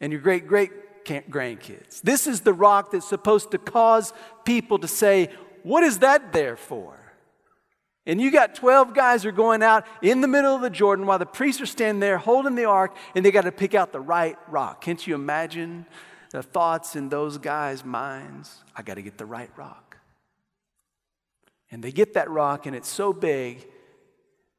and 0.00 0.12
your 0.12 0.20
great 0.20 0.46
great 0.46 0.70
grandkids. 1.04 2.00
This 2.02 2.26
is 2.26 2.40
the 2.40 2.52
rock 2.52 2.90
that's 2.92 3.08
supposed 3.08 3.50
to 3.52 3.58
cause 3.58 4.12
people 4.44 4.78
to 4.78 4.88
say, 4.88 5.30
What 5.62 5.84
is 5.84 5.98
that 5.98 6.32
there 6.32 6.56
for? 6.56 6.98
And 8.06 8.20
you 8.20 8.30
got 8.30 8.54
12 8.54 8.92
guys 8.92 9.22
who 9.22 9.30
are 9.30 9.32
going 9.32 9.62
out 9.62 9.86
in 10.02 10.20
the 10.20 10.28
middle 10.28 10.54
of 10.54 10.60
the 10.60 10.68
Jordan 10.68 11.06
while 11.06 11.18
the 11.18 11.24
priests 11.24 11.62
are 11.62 11.66
standing 11.66 12.00
there 12.00 12.18
holding 12.18 12.54
the 12.54 12.66
ark 12.66 12.94
and 13.14 13.24
they 13.24 13.30
got 13.30 13.44
to 13.44 13.52
pick 13.52 13.74
out 13.74 13.92
the 13.92 14.00
right 14.00 14.36
rock. 14.48 14.82
Can't 14.82 15.06
you 15.06 15.14
imagine 15.14 15.86
the 16.30 16.42
thoughts 16.42 16.96
in 16.96 17.08
those 17.08 17.38
guys' 17.38 17.82
minds? 17.82 18.62
I 18.76 18.82
got 18.82 18.94
to 18.94 19.02
get 19.02 19.16
the 19.16 19.24
right 19.24 19.50
rock. 19.56 19.96
And 21.70 21.82
they 21.82 21.92
get 21.92 22.14
that 22.14 22.28
rock 22.28 22.66
and 22.66 22.76
it's 22.76 22.90
so 22.90 23.14
big 23.14 23.66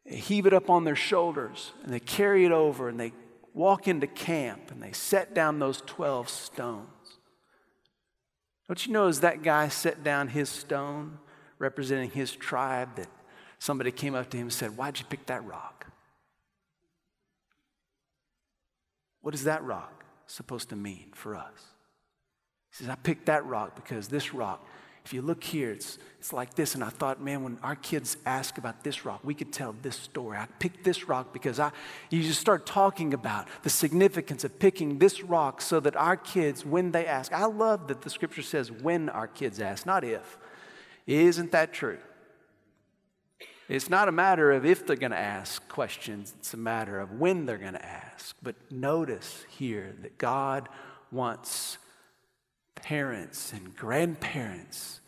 they 0.05 0.17
heave 0.17 0.45
it 0.45 0.53
up 0.53 0.69
on 0.69 0.83
their 0.83 0.95
shoulders 0.95 1.71
and 1.83 1.93
they 1.93 1.99
carry 1.99 2.45
it 2.45 2.51
over 2.51 2.89
and 2.89 2.99
they 2.99 3.13
walk 3.53 3.87
into 3.87 4.07
camp 4.07 4.71
and 4.71 4.81
they 4.81 4.91
set 4.91 5.33
down 5.33 5.59
those 5.59 5.81
12 5.85 6.29
stones. 6.29 6.89
Don't 8.67 8.85
you 8.85 8.93
know, 8.93 9.07
as 9.07 9.21
that 9.21 9.43
guy 9.43 9.67
set 9.67 10.03
down 10.03 10.29
his 10.29 10.49
stone 10.49 11.19
representing 11.59 12.09
his 12.09 12.31
tribe, 12.31 12.95
that 12.95 13.07
somebody 13.59 13.91
came 13.91 14.15
up 14.15 14.29
to 14.31 14.37
him 14.37 14.43
and 14.43 14.53
said, 14.53 14.75
Why'd 14.75 14.99
you 14.99 15.05
pick 15.05 15.25
that 15.27 15.45
rock? 15.45 15.87
What 19.21 19.33
is 19.33 19.45
that 19.45 19.63
rock 19.63 20.03
supposed 20.27 20.69
to 20.69 20.75
mean 20.75 21.11
for 21.13 21.35
us? 21.35 21.73
He 22.69 22.77
says, 22.83 22.89
I 22.89 22.95
picked 22.95 23.27
that 23.27 23.45
rock 23.45 23.75
because 23.75 24.07
this 24.07 24.33
rock 24.33 24.65
if 25.05 25.13
you 25.13 25.21
look 25.21 25.43
here, 25.43 25.71
it's, 25.71 25.99
it's 26.19 26.33
like 26.33 26.55
this. 26.55 26.73
And 26.73 26.83
I 26.83 26.89
thought, 26.89 27.21
man, 27.21 27.43
when 27.43 27.59
our 27.61 27.75
kids 27.75 28.17
ask 28.25 28.57
about 28.57 28.83
this 28.83 29.05
rock, 29.05 29.19
we 29.23 29.35
could 29.35 29.53
tell 29.53 29.75
this 29.83 29.95
story. 29.95 30.35
I 30.35 30.47
picked 30.57 30.83
this 30.83 31.07
rock 31.07 31.31
because 31.31 31.59
I, 31.59 31.71
you 32.09 32.23
just 32.23 32.41
start 32.41 32.65
talking 32.65 33.13
about 33.13 33.47
the 33.61 33.69
significance 33.69 34.43
of 34.43 34.57
picking 34.57 34.97
this 34.97 35.21
rock 35.21 35.61
so 35.61 35.79
that 35.81 35.95
our 35.95 36.17
kids, 36.17 36.65
when 36.65 36.91
they 36.91 37.05
ask, 37.05 37.31
I 37.31 37.45
love 37.45 37.87
that 37.89 38.01
the 38.01 38.09
scripture 38.09 38.41
says 38.41 38.71
when 38.71 39.09
our 39.09 39.27
kids 39.27 39.59
ask, 39.59 39.85
not 39.85 40.03
if. 40.03 40.39
Isn't 41.05 41.51
that 41.51 41.71
true? 41.71 41.99
It's 43.69 43.89
not 43.89 44.07
a 44.07 44.11
matter 44.11 44.51
of 44.51 44.65
if 44.65 44.87
they're 44.87 44.95
going 44.95 45.11
to 45.11 45.17
ask 45.17 45.67
questions, 45.69 46.33
it's 46.39 46.53
a 46.55 46.57
matter 46.57 46.99
of 46.99 47.19
when 47.19 47.45
they're 47.45 47.59
going 47.59 47.73
to 47.73 47.85
ask. 47.85 48.35
But 48.41 48.55
notice 48.71 49.45
here 49.49 49.95
that 50.01 50.17
God 50.17 50.67
wants 51.11 51.77
parents 52.85 53.51
and 53.51 53.75
grandparents 53.75 54.99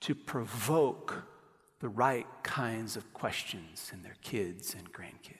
to 0.00 0.12
provoke 0.12 1.22
the 1.78 1.88
right 1.88 2.26
kinds 2.42 2.96
of 2.96 3.14
questions 3.14 3.92
in 3.94 4.02
their 4.02 4.16
kids 4.22 4.74
and 4.74 4.92
grandkids. 4.92 5.36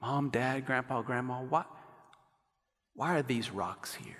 Mom, 0.00 0.30
dad, 0.30 0.64
grandpa, 0.66 1.02
grandma, 1.02 1.42
why, 1.42 1.64
why 2.94 3.18
are 3.18 3.22
these 3.22 3.50
rocks 3.50 3.94
here? 3.96 4.14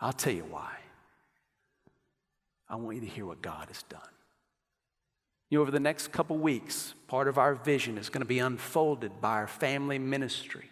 I'll 0.00 0.14
tell 0.14 0.32
you 0.32 0.46
why. 0.48 0.76
I 2.66 2.76
want 2.76 2.96
you 2.96 3.02
to 3.02 3.08
hear 3.08 3.26
what 3.26 3.42
God 3.42 3.68
has 3.68 3.82
done. 3.82 4.00
You 5.50 5.58
know, 5.58 5.62
over 5.62 5.70
the 5.70 5.80
next 5.80 6.12
couple 6.12 6.38
weeks, 6.38 6.94
part 7.08 7.28
of 7.28 7.36
our 7.36 7.54
vision 7.54 7.98
is 7.98 8.08
going 8.08 8.22
to 8.22 8.26
be 8.26 8.38
unfolded 8.38 9.20
by 9.20 9.32
our 9.32 9.46
family 9.46 9.98
ministry. 9.98 10.70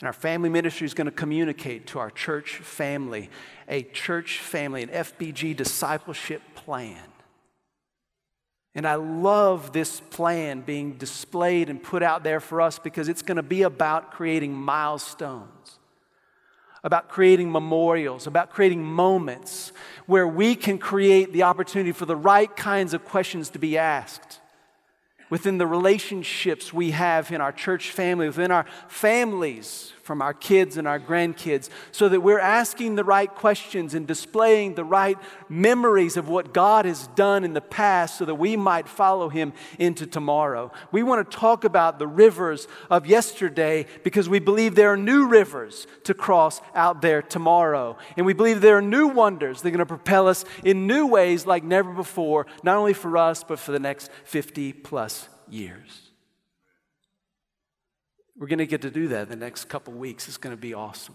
And 0.00 0.06
our 0.06 0.12
family 0.14 0.48
ministry 0.48 0.86
is 0.86 0.94
going 0.94 1.06
to 1.06 1.10
communicate 1.12 1.86
to 1.88 1.98
our 1.98 2.10
church 2.10 2.56
family 2.56 3.28
a 3.68 3.82
church 3.82 4.40
family, 4.40 4.82
an 4.82 4.88
FBG 4.88 5.54
discipleship 5.54 6.42
plan. 6.54 6.98
And 8.74 8.86
I 8.86 8.94
love 8.94 9.72
this 9.72 10.00
plan 10.00 10.62
being 10.62 10.94
displayed 10.94 11.68
and 11.68 11.82
put 11.82 12.02
out 12.02 12.24
there 12.24 12.40
for 12.40 12.60
us 12.60 12.78
because 12.78 13.08
it's 13.08 13.22
going 13.22 13.36
to 13.36 13.42
be 13.42 13.62
about 13.62 14.12
creating 14.12 14.54
milestones, 14.54 15.78
about 16.82 17.08
creating 17.08 17.52
memorials, 17.52 18.26
about 18.26 18.50
creating 18.50 18.82
moments 18.82 19.72
where 20.06 20.26
we 20.26 20.54
can 20.54 20.78
create 20.78 21.32
the 21.32 21.42
opportunity 21.42 21.92
for 21.92 22.06
the 22.06 22.16
right 22.16 22.54
kinds 22.56 22.94
of 22.94 23.04
questions 23.04 23.50
to 23.50 23.58
be 23.58 23.76
asked 23.76 24.39
within 25.30 25.58
the 25.58 25.66
relationships 25.66 26.72
we 26.72 26.90
have 26.90 27.30
in 27.32 27.40
our 27.40 27.52
church 27.52 27.90
family, 27.90 28.26
within 28.26 28.50
our 28.50 28.66
families, 28.88 29.92
from 30.10 30.22
our 30.22 30.34
kids 30.34 30.76
and 30.76 30.88
our 30.88 30.98
grandkids, 30.98 31.68
so 31.92 32.08
that 32.08 32.20
we're 32.20 32.40
asking 32.40 32.96
the 32.96 33.04
right 33.04 33.32
questions 33.32 33.94
and 33.94 34.08
displaying 34.08 34.74
the 34.74 34.82
right 34.82 35.16
memories 35.48 36.16
of 36.16 36.28
what 36.28 36.52
God 36.52 36.84
has 36.84 37.06
done 37.14 37.44
in 37.44 37.52
the 37.52 37.60
past 37.60 38.18
so 38.18 38.24
that 38.24 38.34
we 38.34 38.56
might 38.56 38.88
follow 38.88 39.28
Him 39.28 39.52
into 39.78 40.08
tomorrow. 40.08 40.72
We 40.90 41.04
want 41.04 41.30
to 41.30 41.36
talk 41.36 41.62
about 41.62 42.00
the 42.00 42.08
rivers 42.08 42.66
of 42.90 43.06
yesterday 43.06 43.86
because 44.02 44.28
we 44.28 44.40
believe 44.40 44.74
there 44.74 44.92
are 44.92 44.96
new 44.96 45.28
rivers 45.28 45.86
to 46.02 46.12
cross 46.12 46.60
out 46.74 47.02
there 47.02 47.22
tomorrow. 47.22 47.96
And 48.16 48.26
we 48.26 48.32
believe 48.32 48.60
there 48.60 48.78
are 48.78 48.82
new 48.82 49.06
wonders 49.06 49.62
that 49.62 49.68
are 49.68 49.70
going 49.70 49.78
to 49.78 49.86
propel 49.86 50.26
us 50.26 50.44
in 50.64 50.88
new 50.88 51.06
ways 51.06 51.46
like 51.46 51.62
never 51.62 51.92
before, 51.92 52.48
not 52.64 52.76
only 52.76 52.94
for 52.94 53.16
us, 53.16 53.44
but 53.44 53.60
for 53.60 53.70
the 53.70 53.78
next 53.78 54.10
50 54.24 54.72
plus 54.72 55.28
years. 55.48 56.09
We're 58.40 58.46
going 58.46 58.58
to 58.58 58.66
get 58.66 58.80
to 58.82 58.90
do 58.90 59.08
that 59.08 59.28
the 59.28 59.36
next 59.36 59.68
couple 59.68 59.92
weeks. 59.92 60.26
It's 60.26 60.38
going 60.38 60.56
to 60.56 60.60
be 60.60 60.72
awesome. 60.72 61.14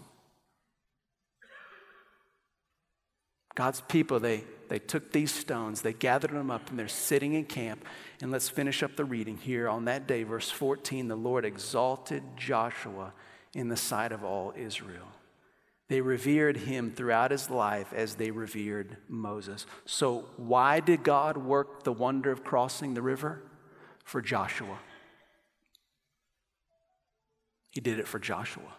God's 3.56 3.80
people, 3.80 4.20
they, 4.20 4.44
they 4.68 4.78
took 4.78 5.10
these 5.10 5.34
stones, 5.34 5.82
they 5.82 5.92
gathered 5.92 6.30
them 6.30 6.52
up, 6.52 6.70
and 6.70 6.78
they're 6.78 6.86
sitting 6.86 7.32
in 7.32 7.44
camp. 7.44 7.84
And 8.22 8.30
let's 8.30 8.48
finish 8.48 8.82
up 8.84 8.94
the 8.94 9.04
reading 9.04 9.38
here. 9.38 9.68
On 9.68 9.86
that 9.86 10.06
day, 10.06 10.22
verse 10.22 10.50
14, 10.50 11.08
the 11.08 11.16
Lord 11.16 11.44
exalted 11.44 12.22
Joshua 12.36 13.12
in 13.54 13.68
the 13.68 13.76
sight 13.76 14.12
of 14.12 14.22
all 14.22 14.54
Israel. 14.56 15.08
They 15.88 16.02
revered 16.02 16.58
him 16.58 16.92
throughout 16.92 17.32
his 17.32 17.50
life 17.50 17.92
as 17.92 18.14
they 18.14 18.30
revered 18.30 18.98
Moses. 19.08 19.66
So, 19.84 20.26
why 20.36 20.78
did 20.78 21.02
God 21.02 21.36
work 21.36 21.82
the 21.82 21.92
wonder 21.92 22.30
of 22.30 22.44
crossing 22.44 22.94
the 22.94 23.02
river? 23.02 23.42
For 24.04 24.22
Joshua. 24.22 24.78
He 27.76 27.80
did 27.82 27.98
it 27.98 28.08
for 28.08 28.18
Joshua. 28.18 28.72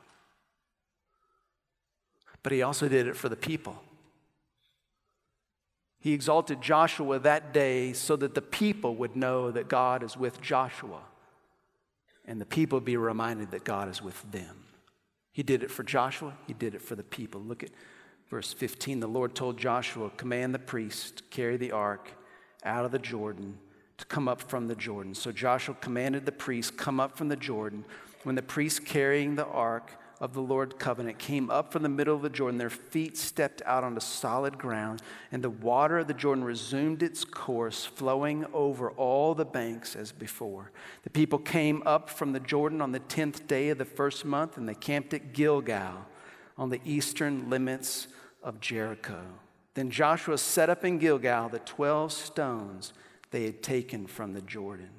But 2.41 2.51
he 2.51 2.63
also 2.63 2.89
did 2.89 3.05
it 3.05 3.15
for 3.15 3.29
the 3.29 3.35
people. 3.35 3.79
He 5.99 6.13
exalted 6.13 6.63
Joshua 6.63 7.19
that 7.19 7.53
day 7.53 7.93
so 7.93 8.15
that 8.15 8.33
the 8.33 8.41
people 8.41 8.95
would 8.95 9.15
know 9.15 9.51
that 9.51 9.67
God 9.67 10.01
is 10.01 10.17
with 10.17 10.41
Joshua 10.41 11.01
and 12.25 12.41
the 12.41 12.45
people 12.45 12.79
be 12.79 12.97
reminded 12.97 13.51
that 13.51 13.63
God 13.63 13.87
is 13.87 14.01
with 14.01 14.19
them. 14.31 14.63
He 15.31 15.43
did 15.43 15.61
it 15.61 15.69
for 15.69 15.83
Joshua, 15.83 16.33
he 16.47 16.53
did 16.53 16.73
it 16.73 16.81
for 16.81 16.95
the 16.95 17.03
people. 17.03 17.39
Look 17.39 17.61
at 17.61 17.69
verse 18.31 18.51
15. 18.51 18.99
The 18.99 19.05
Lord 19.05 19.35
told 19.35 19.59
Joshua, 19.59 20.09
Command 20.17 20.55
the 20.55 20.59
priest 20.59 21.21
carry 21.29 21.57
the 21.57 21.71
ark 21.71 22.09
out 22.63 22.83
of 22.83 22.91
the 22.91 22.97
Jordan 22.97 23.59
to 23.99 24.05
come 24.07 24.27
up 24.27 24.41
from 24.41 24.67
the 24.67 24.75
Jordan. 24.75 25.13
So 25.13 25.31
Joshua 25.31 25.75
commanded 25.75 26.25
the 26.25 26.31
priest, 26.31 26.77
Come 26.77 26.99
up 26.99 27.15
from 27.15 27.27
the 27.27 27.35
Jordan. 27.35 27.85
When 28.27 28.35
the 28.35 28.41
priests 28.41 28.79
carrying 28.79 29.37
the 29.37 29.45
ark 29.45 29.93
of 30.19 30.33
the 30.33 30.41
Lord 30.41 30.77
covenant 30.77 31.17
came 31.17 31.49
up 31.49 31.71
from 31.71 31.81
the 31.81 31.87
middle 31.87 32.13
of 32.13 32.21
the 32.21 32.29
Jordan, 32.29 32.57
their 32.57 32.69
feet 32.69 33.15
stepped 33.15 33.61
out 33.65 33.85
onto 33.85 34.01
solid 34.01 34.57
ground, 34.57 35.01
and 35.31 35.41
the 35.41 35.49
water 35.49 35.99
of 35.99 36.07
the 36.07 36.13
Jordan 36.13 36.43
resumed 36.43 37.01
its 37.01 37.23
course, 37.23 37.85
flowing 37.85 38.45
over 38.51 38.91
all 38.91 39.33
the 39.33 39.45
banks 39.45 39.95
as 39.95 40.11
before. 40.11 40.73
The 41.03 41.09
people 41.09 41.39
came 41.39 41.81
up 41.85 42.09
from 42.09 42.33
the 42.33 42.41
Jordan 42.41 42.81
on 42.81 42.91
the 42.91 42.99
tenth 42.99 43.47
day 43.47 43.69
of 43.69 43.77
the 43.77 43.85
first 43.85 44.25
month, 44.25 44.57
and 44.57 44.67
they 44.67 44.75
camped 44.75 45.13
at 45.13 45.31
Gilgal 45.31 46.05
on 46.57 46.69
the 46.69 46.81
eastern 46.83 47.49
limits 47.49 48.09
of 48.43 48.59
Jericho. 48.59 49.21
Then 49.73 49.89
Joshua 49.89 50.37
set 50.37 50.69
up 50.69 50.83
in 50.83 50.97
Gilgal 50.97 51.47
the 51.47 51.59
12 51.59 52.11
stones 52.11 52.91
they 53.31 53.45
had 53.45 53.63
taken 53.63 54.05
from 54.05 54.33
the 54.33 54.41
Jordan. 54.41 54.89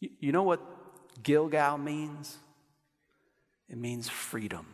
You 0.00 0.32
know 0.32 0.44
what 0.44 0.77
Gilgal 1.22 1.78
means? 1.78 2.38
It 3.68 3.76
means 3.76 4.08
freedom. 4.08 4.66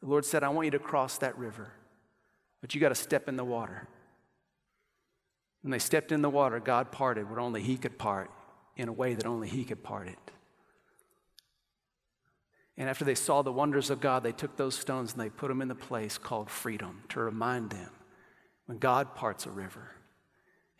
The 0.00 0.06
Lord 0.06 0.24
said, 0.24 0.42
I 0.42 0.48
want 0.50 0.66
you 0.66 0.70
to 0.72 0.78
cross 0.78 1.18
that 1.18 1.36
river, 1.38 1.72
but 2.60 2.74
you 2.74 2.80
got 2.80 2.90
to 2.90 2.94
step 2.94 3.28
in 3.28 3.36
the 3.36 3.44
water. 3.44 3.88
When 5.62 5.70
they 5.70 5.78
stepped 5.78 6.12
in 6.12 6.20
the 6.20 6.28
water, 6.28 6.60
God 6.60 6.92
parted 6.92 7.28
what 7.28 7.38
only 7.38 7.62
He 7.62 7.78
could 7.78 7.98
part 7.98 8.30
in 8.76 8.88
a 8.88 8.92
way 8.92 9.14
that 9.14 9.24
only 9.24 9.48
He 9.48 9.64
could 9.64 9.82
part 9.82 10.08
it. 10.08 10.18
And 12.76 12.88
after 12.88 13.04
they 13.04 13.14
saw 13.14 13.42
the 13.42 13.52
wonders 13.52 13.88
of 13.88 14.00
God, 14.00 14.22
they 14.22 14.32
took 14.32 14.56
those 14.56 14.74
stones 14.74 15.12
and 15.12 15.20
they 15.20 15.30
put 15.30 15.48
them 15.48 15.62
in 15.62 15.68
the 15.68 15.74
place 15.74 16.18
called 16.18 16.50
freedom 16.50 17.04
to 17.10 17.20
remind 17.20 17.70
them 17.70 17.90
when 18.66 18.78
God 18.78 19.14
parts 19.14 19.46
a 19.46 19.50
river 19.50 19.92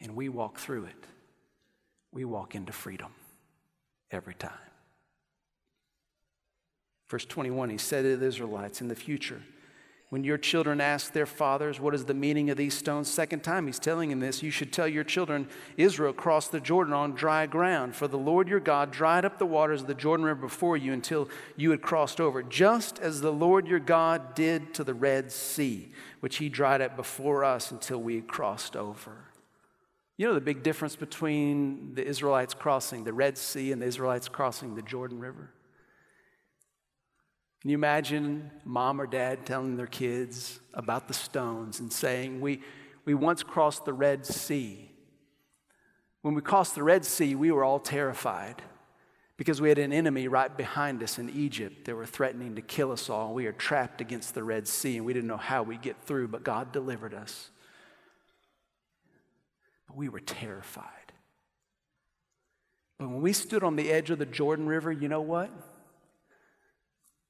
and 0.00 0.16
we 0.16 0.28
walk 0.28 0.58
through 0.58 0.86
it, 0.86 1.06
we 2.14 2.24
walk 2.24 2.54
into 2.54 2.72
freedom 2.72 3.12
every 4.10 4.34
time. 4.34 4.52
Verse 7.10 7.26
21, 7.26 7.70
he 7.70 7.78
said 7.78 8.02
to 8.02 8.16
the 8.16 8.26
Israelites, 8.26 8.80
In 8.80 8.88
the 8.88 8.94
future, 8.94 9.42
when 10.10 10.22
your 10.22 10.38
children 10.38 10.80
ask 10.80 11.12
their 11.12 11.26
fathers, 11.26 11.80
What 11.80 11.94
is 11.94 12.04
the 12.04 12.14
meaning 12.14 12.48
of 12.48 12.56
these 12.56 12.74
stones? 12.74 13.10
Second 13.10 13.42
time 13.42 13.66
he's 13.66 13.80
telling 13.80 14.10
them 14.10 14.20
this, 14.20 14.42
you 14.42 14.50
should 14.50 14.72
tell 14.72 14.86
your 14.86 15.04
children, 15.04 15.48
Israel 15.76 16.12
crossed 16.12 16.52
the 16.52 16.60
Jordan 16.60 16.94
on 16.94 17.12
dry 17.12 17.46
ground. 17.46 17.96
For 17.96 18.06
the 18.06 18.16
Lord 18.16 18.48
your 18.48 18.60
God 18.60 18.92
dried 18.92 19.24
up 19.24 19.38
the 19.38 19.44
waters 19.44 19.82
of 19.82 19.88
the 19.88 19.94
Jordan 19.94 20.24
River 20.24 20.42
before 20.42 20.76
you 20.76 20.92
until 20.92 21.28
you 21.56 21.72
had 21.72 21.82
crossed 21.82 22.20
over, 22.20 22.42
just 22.42 23.00
as 23.00 23.20
the 23.20 23.32
Lord 23.32 23.66
your 23.66 23.80
God 23.80 24.34
did 24.34 24.72
to 24.74 24.84
the 24.84 24.94
Red 24.94 25.32
Sea, 25.32 25.92
which 26.20 26.36
he 26.36 26.48
dried 26.48 26.80
up 26.80 26.96
before 26.96 27.44
us 27.44 27.72
until 27.72 28.00
we 28.00 28.14
had 28.14 28.28
crossed 28.28 28.76
over. 28.76 29.33
You 30.16 30.28
know 30.28 30.34
the 30.34 30.40
big 30.40 30.62
difference 30.62 30.94
between 30.94 31.94
the 31.94 32.06
Israelites 32.06 32.54
crossing 32.54 33.02
the 33.02 33.12
Red 33.12 33.36
Sea 33.36 33.72
and 33.72 33.82
the 33.82 33.86
Israelites 33.86 34.28
crossing 34.28 34.76
the 34.76 34.82
Jordan 34.82 35.18
River? 35.18 35.50
Can 37.60 37.70
you 37.70 37.76
imagine 37.76 38.50
mom 38.64 39.00
or 39.00 39.06
dad 39.06 39.44
telling 39.44 39.76
their 39.76 39.86
kids 39.86 40.60
about 40.72 41.08
the 41.08 41.14
stones 41.14 41.80
and 41.80 41.92
saying, 41.92 42.40
We, 42.40 42.62
we 43.04 43.14
once 43.14 43.42
crossed 43.42 43.84
the 43.84 43.92
Red 43.92 44.24
Sea. 44.24 44.90
When 46.22 46.34
we 46.34 46.42
crossed 46.42 46.74
the 46.74 46.82
Red 46.82 47.04
Sea, 47.04 47.34
we 47.34 47.50
were 47.50 47.64
all 47.64 47.80
terrified 47.80 48.62
because 49.36 49.60
we 49.60 49.68
had 49.68 49.78
an 49.78 49.92
enemy 49.92 50.28
right 50.28 50.56
behind 50.56 51.02
us 51.02 51.18
in 51.18 51.28
Egypt 51.30 51.86
that 51.86 51.96
were 51.96 52.06
threatening 52.06 52.54
to 52.54 52.62
kill 52.62 52.92
us 52.92 53.10
all. 53.10 53.34
We 53.34 53.46
are 53.46 53.52
trapped 53.52 54.00
against 54.00 54.34
the 54.34 54.44
Red 54.44 54.68
Sea 54.68 54.98
and 54.98 55.04
we 55.04 55.12
didn't 55.12 55.28
know 55.28 55.36
how 55.36 55.64
we'd 55.64 55.82
get 55.82 55.96
through, 56.04 56.28
but 56.28 56.44
God 56.44 56.70
delivered 56.70 57.14
us 57.14 57.50
we 59.94 60.08
were 60.08 60.20
terrified. 60.20 61.12
But 62.98 63.08
when 63.08 63.22
we 63.22 63.32
stood 63.32 63.62
on 63.62 63.76
the 63.76 63.90
edge 63.90 64.10
of 64.10 64.18
the 64.18 64.26
Jordan 64.26 64.66
River, 64.66 64.92
you 64.92 65.08
know 65.08 65.20
what? 65.20 65.50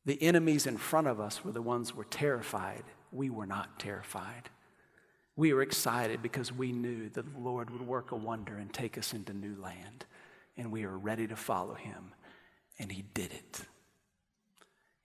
The 0.04 0.22
enemies 0.22 0.66
in 0.66 0.76
front 0.76 1.06
of 1.06 1.18
us 1.18 1.44
were 1.44 1.52
the 1.52 1.62
ones 1.62 1.90
who 1.90 1.98
were 1.98 2.04
terrified. 2.04 2.84
We 3.10 3.30
were 3.30 3.46
not 3.46 3.78
terrified. 3.78 4.50
We 5.36 5.52
were 5.52 5.62
excited 5.62 6.22
because 6.22 6.52
we 6.52 6.72
knew 6.72 7.08
that 7.10 7.32
the 7.32 7.40
Lord 7.40 7.70
would 7.70 7.86
work 7.86 8.12
a 8.12 8.16
wonder 8.16 8.56
and 8.56 8.72
take 8.72 8.98
us 8.98 9.14
into 9.14 9.32
new 9.32 9.56
land. 9.60 10.04
And 10.56 10.70
we 10.70 10.86
were 10.86 10.98
ready 10.98 11.26
to 11.26 11.36
follow 11.36 11.74
him. 11.74 12.12
And 12.78 12.92
he 12.92 13.02
did 13.14 13.32
it. 13.32 13.60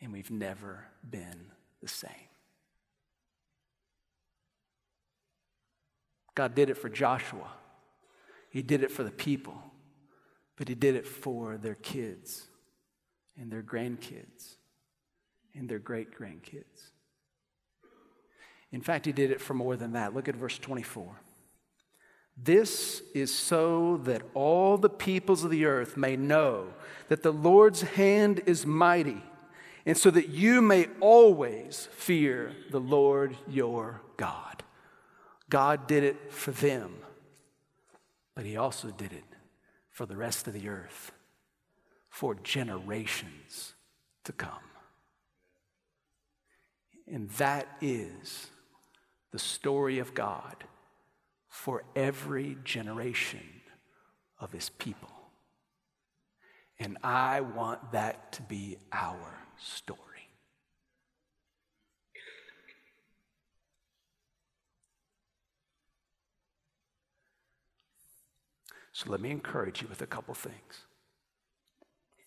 And 0.01 0.11
we've 0.11 0.31
never 0.31 0.85
been 1.09 1.51
the 1.81 1.87
same. 1.87 2.28
God 6.39 6.55
did 6.55 6.69
it 6.69 6.77
for 6.77 6.87
Joshua, 6.87 7.49
He 8.49 8.61
did 8.61 8.81
it 8.81 8.91
for 8.91 9.03
the 9.03 9.11
people, 9.11 9.61
but 10.55 10.69
He 10.69 10.73
did 10.73 10.95
it 10.95 11.05
for 11.05 11.57
their 11.57 11.75
kids 11.75 12.47
and 13.37 13.51
their 13.51 13.61
grandkids 13.61 14.55
and 15.53 15.67
their 15.67 15.79
great 15.79 16.17
grandkids. 16.17 16.91
In 18.71 18.79
fact, 18.79 19.05
He 19.05 19.11
did 19.11 19.31
it 19.31 19.41
for 19.41 19.53
more 19.53 19.75
than 19.75 19.91
that. 19.91 20.13
Look 20.13 20.29
at 20.29 20.35
verse 20.37 20.57
24. 20.57 21.19
This 22.41 23.03
is 23.13 23.35
so 23.35 23.97
that 24.05 24.21
all 24.33 24.77
the 24.77 24.87
peoples 24.89 25.43
of 25.43 25.51
the 25.51 25.65
earth 25.65 25.97
may 25.97 26.15
know 26.15 26.67
that 27.09 27.21
the 27.21 27.33
Lord's 27.33 27.81
hand 27.81 28.43
is 28.45 28.65
mighty, 28.65 29.21
and 29.85 29.97
so 29.97 30.09
that 30.09 30.29
you 30.29 30.61
may 30.61 30.87
always 31.01 31.89
fear 31.91 32.55
the 32.71 32.79
Lord 32.79 33.35
your 33.45 33.99
God. 34.15 34.63
God 35.49 35.87
did 35.87 36.03
it 36.03 36.31
for 36.31 36.51
them, 36.51 36.95
but 38.35 38.45
He 38.45 38.55
also 38.57 38.89
did 38.91 39.11
it 39.11 39.23
for 39.91 40.05
the 40.05 40.15
rest 40.15 40.47
of 40.47 40.53
the 40.53 40.69
earth. 40.69 41.11
for 42.09 42.35
generations 42.35 43.75
to 44.25 44.33
come. 44.33 44.51
And 47.07 47.29
that 47.31 47.67
is 47.81 48.47
the 49.31 49.39
story 49.39 49.99
of 49.99 50.13
God 50.13 50.63
for 51.47 51.83
every 51.95 52.57
generation 52.63 53.61
of 54.39 54.51
his 54.51 54.69
people. 54.69 55.09
And 56.79 56.97
I 57.03 57.41
want 57.41 57.91
that 57.91 58.31
to 58.33 58.41
be 58.41 58.77
our 58.91 59.37
story. 59.57 59.99
So 68.99 69.09
let 69.09 69.21
me 69.21 69.31
encourage 69.31 69.81
you 69.81 69.87
with 69.87 70.01
a 70.01 70.05
couple 70.05 70.33
things. 70.33 70.83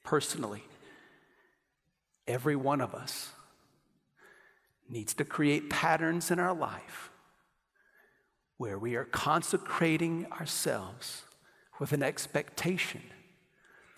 Personally, 0.05 0.65
every 2.27 2.57
one 2.57 2.81
of 2.81 2.95
us 2.95 3.29
needs 4.89 5.13
to 5.13 5.25
create 5.27 5.69
patterns 5.69 6.31
in 6.31 6.39
our 6.39 6.55
life 6.55 7.11
where 8.57 8.79
we 8.79 8.95
are 8.95 9.05
consecrating 9.05 10.27
ourselves 10.33 11.25
with 11.79 11.93
an 11.93 12.03
expectation 12.03 13.03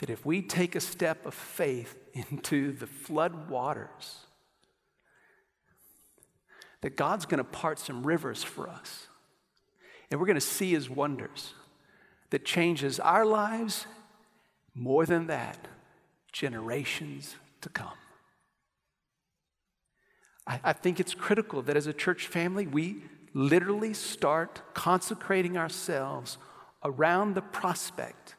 that 0.00 0.10
if 0.10 0.26
we 0.26 0.42
take 0.42 0.74
a 0.74 0.80
step 0.80 1.24
of 1.24 1.32
faith 1.32 1.94
into 2.12 2.72
the 2.72 2.88
flood 2.88 3.48
waters, 3.48 4.16
that 6.80 6.96
God's 6.96 7.24
going 7.24 7.38
to 7.38 7.44
part 7.44 7.78
some 7.78 8.04
rivers 8.04 8.42
for 8.42 8.68
us. 8.68 9.06
And 10.10 10.18
we're 10.18 10.26
going 10.26 10.34
to 10.34 10.40
see 10.40 10.72
his 10.72 10.90
wonders 10.90 11.54
that 12.30 12.44
changes 12.44 12.98
our 13.00 13.24
lives 13.24 13.86
more 14.74 15.06
than 15.06 15.26
that, 15.28 15.68
generations 16.32 17.36
to 17.60 17.68
come. 17.68 17.98
I, 20.46 20.60
I 20.64 20.72
think 20.72 21.00
it's 21.00 21.14
critical 21.14 21.62
that 21.62 21.76
as 21.76 21.86
a 21.86 21.92
church 21.92 22.26
family, 22.26 22.66
we 22.66 23.02
literally 23.32 23.94
start 23.94 24.62
consecrating 24.74 25.56
ourselves 25.56 26.38
around 26.82 27.34
the 27.34 27.42
prospect 27.42 28.34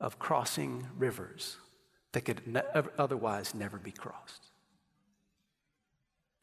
of 0.00 0.18
crossing 0.18 0.86
rivers 0.96 1.56
that 2.12 2.22
could 2.22 2.46
ne- 2.46 2.62
otherwise 2.98 3.54
never 3.54 3.78
be 3.78 3.92
crossed. 3.92 4.50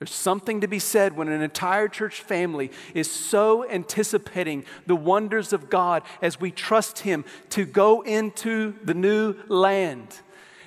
There's 0.01 0.09
something 0.09 0.61
to 0.61 0.67
be 0.67 0.79
said 0.79 1.15
when 1.15 1.27
an 1.27 1.43
entire 1.43 1.87
church 1.87 2.21
family 2.21 2.71
is 2.95 3.11
so 3.11 3.69
anticipating 3.69 4.65
the 4.87 4.95
wonders 4.95 5.53
of 5.53 5.69
God 5.69 6.01
as 6.23 6.41
we 6.41 6.49
trust 6.49 7.01
Him 7.01 7.23
to 7.51 7.65
go 7.65 8.01
into 8.01 8.73
the 8.83 8.95
new 8.95 9.35
land 9.47 10.21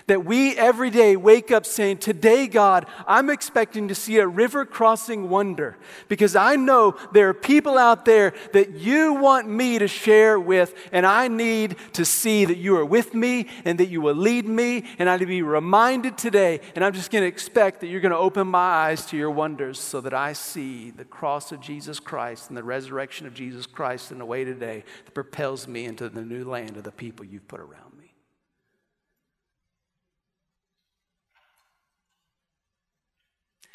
that 0.07 0.25
we 0.25 0.57
every 0.57 0.91
day 0.91 1.17
wake 1.17 1.51
up 1.51 1.65
saying, 1.65 1.99
Today, 1.99 2.47
God, 2.47 2.87
I'm 3.07 3.31
expecting 3.31 3.89
to 3.89 3.95
see 3.95 4.19
a 4.19 4.27
river 4.27 4.65
crossing 4.65 5.29
wonder 5.29 5.77
because 6.09 6.37
I 6.37 6.57
know 6.57 6.97
there 7.13 7.29
are 7.29 7.35
people 7.35 7.79
out 7.79 8.05
there 8.05 8.35
that 8.53 8.73
you 8.73 9.15
want 9.15 9.49
me 9.49 9.79
to 9.79 9.89
share 9.89 10.39
with, 10.39 10.75
and 10.93 11.07
I 11.07 11.29
need 11.29 11.77
to 11.95 12.05
see 12.05 12.45
that 12.45 12.59
you 12.59 12.77
are 12.77 12.85
with 12.85 13.15
me 13.15 13.49
and 13.65 13.79
that 13.81 13.89
you 13.89 14.01
will 14.01 14.15
lead 14.15 14.47
me. 14.47 14.85
And 14.99 15.09
I 15.09 15.17
need 15.17 15.21
to 15.21 15.27
be 15.27 15.43
reminded 15.43 16.19
today, 16.19 16.61
and 16.75 16.85
I'm 16.85 16.93
just 16.93 17.11
going 17.11 17.23
to 17.23 17.29
expect 17.29 17.81
that 17.81 17.87
you're 17.87 18.01
going 18.01 18.13
to 18.13 18.19
open 18.19 18.47
my 18.47 18.59
eyes 18.59 19.07
to 19.07 19.17
your 19.17 19.31
wonders 19.31 19.79
so 19.81 20.01
that 20.03 20.15
I 20.15 20.33
see 20.33 20.91
the 20.91 21.05
cross 21.05 21.53
of 21.53 21.61
Jesus 21.61 21.99
Christ 22.01 22.49
and 22.49 22.57
the 22.57 22.65
resurrection 22.65 23.27
of 23.27 23.35
Jesus 23.35 23.67
Christ 23.67 24.13
in 24.13 24.21
a 24.21 24.27
way 24.27 24.45
today 24.45 24.85
that 25.05 25.13
propels 25.13 25.67
me 25.67 25.85
into 25.85 26.09
the 26.09 26.23
new 26.23 26.45
land 26.45 26.77
of 26.77 26.85
the 26.85 26.93
people 26.93 27.25
you've 27.25 27.49
put 27.49 27.61
around. 27.61 27.84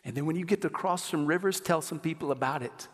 And 0.05 0.15
then 0.15 0.25
when 0.25 0.35
you 0.35 0.45
get 0.45 0.61
to 0.61 0.69
cross 0.69 1.03
some 1.03 1.25
rivers, 1.25 1.59
tell 1.59 1.81
some 1.81 1.99
people 1.99 2.31
about 2.31 2.63
it. 2.63 2.87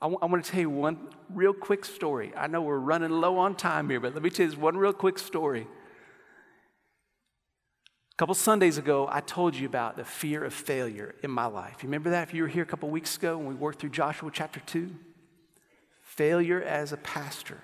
I, 0.00 0.06
w- 0.06 0.18
I 0.20 0.26
want 0.26 0.44
to 0.44 0.50
tell 0.50 0.60
you 0.60 0.70
one 0.70 1.08
real 1.30 1.52
quick 1.52 1.84
story. 1.84 2.32
I 2.36 2.46
know 2.46 2.62
we're 2.62 2.78
running 2.78 3.10
low 3.10 3.38
on 3.38 3.54
time 3.54 3.88
here, 3.90 4.00
but 4.00 4.14
let 4.14 4.22
me 4.22 4.30
tell 4.30 4.44
you 4.44 4.50
this 4.50 4.58
one 4.58 4.76
real 4.76 4.92
quick 4.92 5.18
story. 5.18 5.66
A 8.12 8.16
couple 8.16 8.34
Sundays 8.36 8.78
ago, 8.78 9.08
I 9.10 9.20
told 9.20 9.56
you 9.56 9.66
about 9.66 9.96
the 9.96 10.04
fear 10.04 10.44
of 10.44 10.54
failure 10.54 11.16
in 11.22 11.30
my 11.32 11.46
life. 11.46 11.82
You 11.82 11.88
remember 11.88 12.10
that 12.10 12.28
if 12.28 12.34
you 12.34 12.42
were 12.42 12.48
here 12.48 12.62
a 12.62 12.66
couple 12.66 12.88
weeks 12.88 13.16
ago 13.16 13.36
when 13.36 13.48
we 13.48 13.54
worked 13.54 13.80
through 13.80 13.90
Joshua 13.90 14.30
chapter 14.32 14.60
2? 14.60 14.94
Failure 16.02 16.62
as 16.62 16.92
a 16.92 16.96
pastor. 16.98 17.58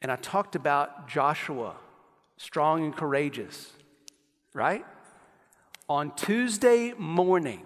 And 0.00 0.10
I 0.10 0.16
talked 0.16 0.56
about 0.56 1.08
Joshua, 1.08 1.74
strong 2.38 2.84
and 2.84 2.96
courageous, 2.96 3.70
right? 4.54 4.84
On 5.92 6.10
Tuesday 6.12 6.94
morning, 6.96 7.60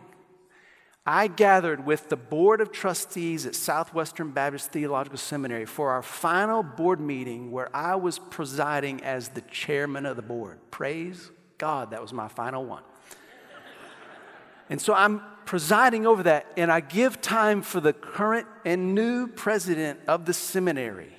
I 1.07 1.29
gathered 1.29 1.87
with 1.87 2.09
the 2.09 2.17
Board 2.17 2.61
of 2.61 2.73
Trustees 2.73 3.47
at 3.47 3.55
Southwestern 3.55 4.33
Baptist 4.33 4.73
Theological 4.73 5.17
Seminary 5.17 5.65
for 5.65 5.93
our 5.93 6.03
final 6.03 6.65
board 6.65 6.99
meeting 6.99 7.53
where 7.53 7.69
I 7.73 7.95
was 7.95 8.19
presiding 8.19 9.05
as 9.05 9.29
the 9.29 9.43
chairman 9.43 10.07
of 10.07 10.17
the 10.17 10.23
board. 10.23 10.59
Praise 10.73 11.31
God, 11.57 11.93
that 11.93 12.03
was 12.03 12.13
my 12.13 12.27
final 12.27 12.65
one. 12.65 12.83
And 14.71 14.81
so 14.81 14.93
I'm 14.93 15.23
presiding 15.45 16.05
over 16.05 16.25
that, 16.25 16.47
and 16.57 16.73
I 16.73 16.81
give 16.81 17.21
time 17.21 17.63
for 17.63 17.81
the 17.81 17.93
current 17.93 18.49
and 18.65 18.93
new 18.93 19.29
president 19.29 20.01
of 20.09 20.25
the 20.25 20.35
seminary 20.35 21.13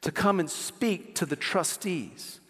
to 0.00 0.10
come 0.10 0.40
and 0.40 0.50
speak 0.50 1.14
to 1.14 1.24
the 1.24 1.36
trustees. 1.36 2.40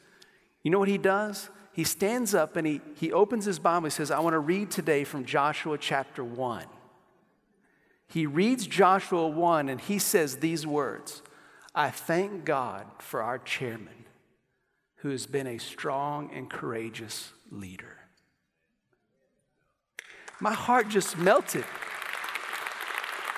You 0.63 0.71
know 0.71 0.79
what 0.79 0.89
he 0.89 0.97
does? 0.97 1.51
He 1.79 1.85
stands 1.85 2.35
up 2.35 2.57
and 2.57 2.67
he, 2.67 2.81
he 2.97 3.13
opens 3.13 3.45
his 3.45 3.61
Bible. 3.61 3.85
He 3.85 3.91
says, 3.91 4.11
I 4.11 4.19
want 4.19 4.35
to 4.35 4.41
read 4.41 4.69
today 4.69 5.05
from 5.05 5.25
Joshua 5.25 5.79
chapter 5.79 6.25
1. 6.25 6.65
He 8.09 8.27
reads 8.27 8.67
Joshua 8.67 9.29
1 9.29 9.69
and 9.69 9.81
he 9.81 10.01
says 10.01 10.39
these 10.39 10.67
words 10.67 11.23
I 11.77 11.91
thank 11.91 12.45
God 12.45 12.85
for 12.99 13.23
our 13.23 13.39
chairman 13.39 14.07
who 14.97 15.11
has 15.11 15.29
been 15.29 15.47
a 15.47 15.59
strong 15.59 16.33
and 16.35 16.51
courageous 16.51 17.31
leader. 17.49 17.97
My 20.41 20.55
heart 20.55 20.89
just 20.89 21.17
melted. 21.17 21.65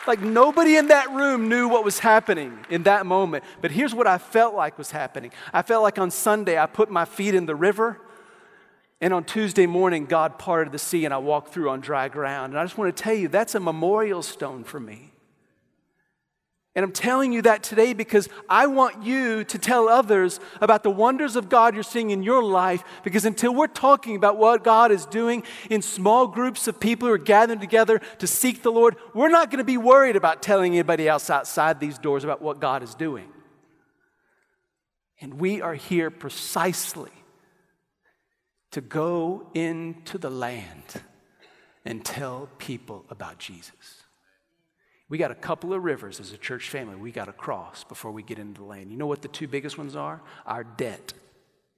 Like 0.06 0.22
nobody 0.22 0.78
in 0.78 0.88
that 0.88 1.10
room 1.10 1.50
knew 1.50 1.68
what 1.68 1.84
was 1.84 1.98
happening 1.98 2.58
in 2.70 2.84
that 2.84 3.04
moment. 3.04 3.44
But 3.60 3.70
here's 3.70 3.94
what 3.94 4.06
I 4.06 4.16
felt 4.16 4.54
like 4.54 4.78
was 4.78 4.92
happening 4.92 5.30
I 5.52 5.60
felt 5.60 5.82
like 5.82 5.98
on 5.98 6.10
Sunday 6.10 6.58
I 6.58 6.64
put 6.64 6.90
my 6.90 7.04
feet 7.04 7.34
in 7.34 7.44
the 7.44 7.54
river 7.54 8.00
and 9.00 9.14
on 9.14 9.24
Tuesday 9.24 9.66
morning, 9.66 10.04
God 10.04 10.38
parted 10.38 10.72
the 10.72 10.78
sea 10.78 11.06
and 11.06 11.14
I 11.14 11.18
walked 11.18 11.54
through 11.54 11.70
on 11.70 11.80
dry 11.80 12.08
ground. 12.08 12.52
And 12.52 12.60
I 12.60 12.64
just 12.64 12.76
want 12.76 12.94
to 12.94 13.02
tell 13.02 13.14
you, 13.14 13.28
that's 13.28 13.54
a 13.54 13.60
memorial 13.60 14.22
stone 14.22 14.62
for 14.62 14.78
me. 14.78 15.12
And 16.76 16.84
I'm 16.84 16.92
telling 16.92 17.32
you 17.32 17.42
that 17.42 17.62
today 17.64 17.94
because 17.94 18.28
I 18.48 18.66
want 18.68 19.02
you 19.02 19.42
to 19.42 19.58
tell 19.58 19.88
others 19.88 20.38
about 20.60 20.82
the 20.82 20.90
wonders 20.90 21.34
of 21.34 21.48
God 21.48 21.74
you're 21.74 21.82
seeing 21.82 22.10
in 22.10 22.22
your 22.22 22.44
life. 22.44 22.84
Because 23.02 23.24
until 23.24 23.54
we're 23.54 23.66
talking 23.66 24.16
about 24.16 24.36
what 24.36 24.62
God 24.62 24.92
is 24.92 25.06
doing 25.06 25.42
in 25.68 25.82
small 25.82 26.26
groups 26.28 26.68
of 26.68 26.78
people 26.78 27.08
who 27.08 27.14
are 27.14 27.18
gathering 27.18 27.58
together 27.58 28.00
to 28.18 28.26
seek 28.26 28.62
the 28.62 28.70
Lord, 28.70 28.96
we're 29.14 29.30
not 29.30 29.50
going 29.50 29.58
to 29.58 29.64
be 29.64 29.78
worried 29.78 30.14
about 30.14 30.42
telling 30.42 30.74
anybody 30.74 31.08
else 31.08 31.28
outside 31.28 31.80
these 31.80 31.98
doors 31.98 32.22
about 32.22 32.40
what 32.40 32.60
God 32.60 32.82
is 32.82 32.94
doing. 32.94 33.28
And 35.22 35.34
we 35.34 35.60
are 35.60 35.74
here 35.74 36.10
precisely 36.10 37.10
to 38.70 38.80
go 38.80 39.48
into 39.54 40.18
the 40.18 40.30
land 40.30 41.02
and 41.84 42.04
tell 42.04 42.48
people 42.58 43.04
about 43.10 43.38
Jesus. 43.38 44.04
We 45.08 45.18
got 45.18 45.32
a 45.32 45.36
couple 45.36 45.74
of 45.74 45.82
rivers 45.82 46.20
as 46.20 46.32
a 46.32 46.38
church 46.38 46.70
family 46.70 46.94
we 46.94 47.10
got 47.10 47.24
to 47.24 47.32
cross 47.32 47.82
before 47.82 48.12
we 48.12 48.22
get 48.22 48.38
into 48.38 48.60
the 48.60 48.66
land. 48.66 48.90
You 48.90 48.96
know 48.96 49.08
what 49.08 49.22
the 49.22 49.28
two 49.28 49.48
biggest 49.48 49.76
ones 49.76 49.96
are? 49.96 50.22
Our 50.46 50.62
debt, 50.62 51.12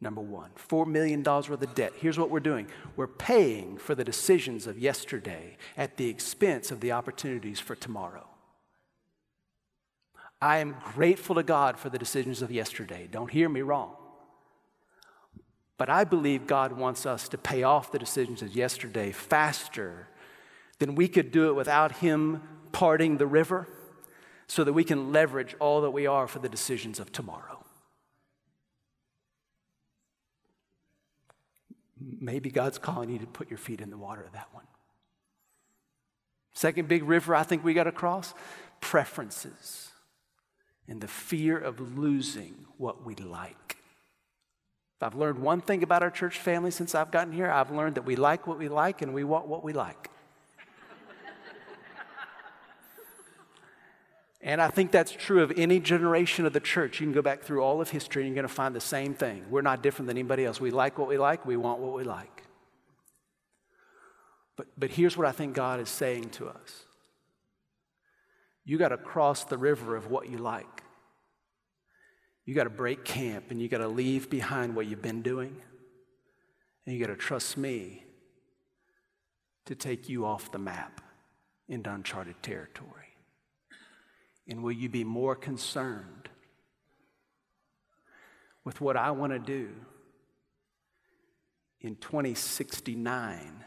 number 0.02 0.20
one. 0.20 0.50
$4 0.68 0.86
million 0.86 1.22
worth 1.22 1.50
of 1.50 1.74
debt. 1.74 1.94
Here's 1.96 2.18
what 2.18 2.28
we're 2.28 2.40
doing 2.40 2.66
we're 2.94 3.06
paying 3.06 3.78
for 3.78 3.94
the 3.94 4.04
decisions 4.04 4.66
of 4.66 4.78
yesterday 4.78 5.56
at 5.78 5.96
the 5.96 6.10
expense 6.10 6.70
of 6.70 6.80
the 6.80 6.92
opportunities 6.92 7.58
for 7.58 7.74
tomorrow. 7.74 8.26
I 10.42 10.58
am 10.58 10.76
grateful 10.94 11.36
to 11.36 11.42
God 11.42 11.78
for 11.78 11.88
the 11.88 11.98
decisions 11.98 12.42
of 12.42 12.50
yesterday. 12.50 13.08
Don't 13.10 13.30
hear 13.30 13.48
me 13.48 13.62
wrong. 13.62 13.94
But 15.82 15.90
I 15.90 16.04
believe 16.04 16.46
God 16.46 16.74
wants 16.74 17.06
us 17.06 17.28
to 17.30 17.36
pay 17.36 17.64
off 17.64 17.90
the 17.90 17.98
decisions 17.98 18.40
of 18.40 18.54
yesterday 18.54 19.10
faster 19.10 20.06
than 20.78 20.94
we 20.94 21.08
could 21.08 21.32
do 21.32 21.48
it 21.48 21.54
without 21.54 21.96
Him 21.96 22.40
parting 22.70 23.16
the 23.16 23.26
river 23.26 23.66
so 24.46 24.62
that 24.62 24.74
we 24.74 24.84
can 24.84 25.10
leverage 25.10 25.56
all 25.58 25.80
that 25.80 25.90
we 25.90 26.06
are 26.06 26.28
for 26.28 26.38
the 26.38 26.48
decisions 26.48 27.00
of 27.00 27.10
tomorrow. 27.10 27.64
Maybe 31.98 32.48
God's 32.48 32.78
calling 32.78 33.10
you 33.10 33.18
to 33.18 33.26
put 33.26 33.50
your 33.50 33.58
feet 33.58 33.80
in 33.80 33.90
the 33.90 33.98
water 33.98 34.22
of 34.22 34.30
that 34.34 34.50
one. 34.52 34.68
Second 36.54 36.86
big 36.86 37.02
river 37.02 37.34
I 37.34 37.42
think 37.42 37.64
we 37.64 37.74
got 37.74 37.84
to 37.84 37.90
cross 37.90 38.34
preferences 38.80 39.90
and 40.86 41.00
the 41.00 41.08
fear 41.08 41.58
of 41.58 41.98
losing 41.98 42.66
what 42.78 43.04
we 43.04 43.16
like. 43.16 43.81
I've 45.02 45.14
learned 45.14 45.38
one 45.38 45.60
thing 45.60 45.82
about 45.82 46.02
our 46.02 46.10
church 46.10 46.38
family 46.38 46.70
since 46.70 46.94
I've 46.94 47.10
gotten 47.10 47.32
here, 47.32 47.50
I've 47.50 47.70
learned 47.70 47.96
that 47.96 48.04
we 48.04 48.16
like 48.16 48.46
what 48.46 48.58
we 48.58 48.68
like 48.68 49.02
and 49.02 49.12
we 49.12 49.24
want 49.24 49.46
what 49.46 49.64
we 49.64 49.72
like. 49.72 50.10
And 54.44 54.60
I 54.60 54.68
think 54.68 54.90
that's 54.90 55.12
true 55.12 55.42
of 55.42 55.52
any 55.56 55.78
generation 55.78 56.46
of 56.46 56.52
the 56.52 56.60
church. 56.60 57.00
You 57.00 57.06
can 57.06 57.14
go 57.14 57.22
back 57.22 57.42
through 57.42 57.62
all 57.62 57.80
of 57.80 57.90
history 57.90 58.22
and 58.22 58.28
you're 58.28 58.34
going 58.34 58.48
to 58.48 58.52
find 58.52 58.74
the 58.74 58.80
same 58.80 59.14
thing. 59.14 59.44
We're 59.48 59.62
not 59.62 59.82
different 59.82 60.08
than 60.08 60.16
anybody 60.16 60.44
else. 60.44 60.60
We 60.60 60.72
like 60.72 60.98
what 60.98 61.08
we 61.08 61.16
like, 61.16 61.46
we 61.46 61.56
want 61.56 61.78
what 61.78 61.94
we 61.94 62.02
like. 62.02 62.42
But, 64.56 64.66
but 64.76 64.90
here's 64.90 65.16
what 65.16 65.28
I 65.28 65.32
think 65.32 65.54
God 65.54 65.80
is 65.80 65.88
saying 65.88 66.30
to 66.30 66.48
us 66.48 66.84
you 68.64 68.78
got 68.78 68.88
to 68.88 68.96
cross 68.96 69.44
the 69.44 69.58
river 69.58 69.96
of 69.96 70.10
what 70.10 70.28
you 70.28 70.38
like. 70.38 70.81
You 72.44 72.54
got 72.54 72.64
to 72.64 72.70
break 72.70 73.04
camp 73.04 73.50
and 73.50 73.60
you 73.60 73.68
got 73.68 73.78
to 73.78 73.88
leave 73.88 74.28
behind 74.28 74.74
what 74.74 74.86
you've 74.86 75.02
been 75.02 75.22
doing. 75.22 75.56
And 76.84 76.96
you 76.96 77.04
got 77.04 77.12
to 77.12 77.18
trust 77.18 77.56
me 77.56 78.04
to 79.66 79.74
take 79.74 80.08
you 80.08 80.26
off 80.26 80.50
the 80.50 80.58
map 80.58 81.00
into 81.68 81.92
uncharted 81.92 82.42
territory. 82.42 82.88
And 84.48 84.62
will 84.62 84.72
you 84.72 84.88
be 84.88 85.04
more 85.04 85.36
concerned 85.36 86.28
with 88.64 88.80
what 88.80 88.96
I 88.96 89.12
want 89.12 89.32
to 89.32 89.38
do 89.38 89.70
in 91.80 91.96
2069 91.96 93.64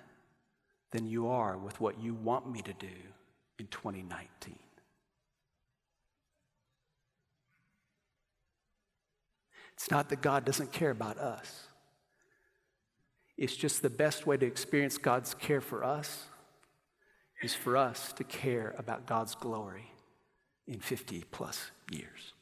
than 0.91 1.07
you 1.07 1.29
are 1.29 1.57
with 1.57 1.79
what 1.79 1.99
you 1.99 2.13
want 2.13 2.51
me 2.51 2.61
to 2.61 2.73
do 2.73 2.87
in 3.57 3.67
2019? 3.67 4.64
It's 9.75 9.91
not 9.91 10.09
that 10.09 10.21
God 10.21 10.45
doesn't 10.45 10.71
care 10.71 10.89
about 10.89 11.17
us. 11.17 11.67
It's 13.37 13.55
just 13.55 13.81
the 13.81 13.89
best 13.89 14.25
way 14.25 14.37
to 14.37 14.45
experience 14.45 14.97
God's 14.97 15.33
care 15.33 15.61
for 15.61 15.83
us 15.83 16.25
is 17.41 17.53
for 17.53 17.75
us 17.75 18.13
to 18.13 18.23
care 18.23 18.73
about 18.77 19.05
God's 19.05 19.35
glory 19.35 19.91
in 20.67 20.79
50 20.79 21.25
plus 21.31 21.71
years. 21.91 22.33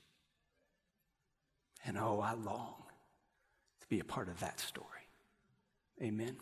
And 1.85 1.97
oh, 1.97 2.21
I 2.21 2.33
long 2.33 2.75
to 3.81 3.87
be 3.89 3.99
a 3.99 4.03
part 4.03 4.29
of 4.29 4.39
that 4.39 4.59
story. 4.59 4.87
Amen. 6.01 6.37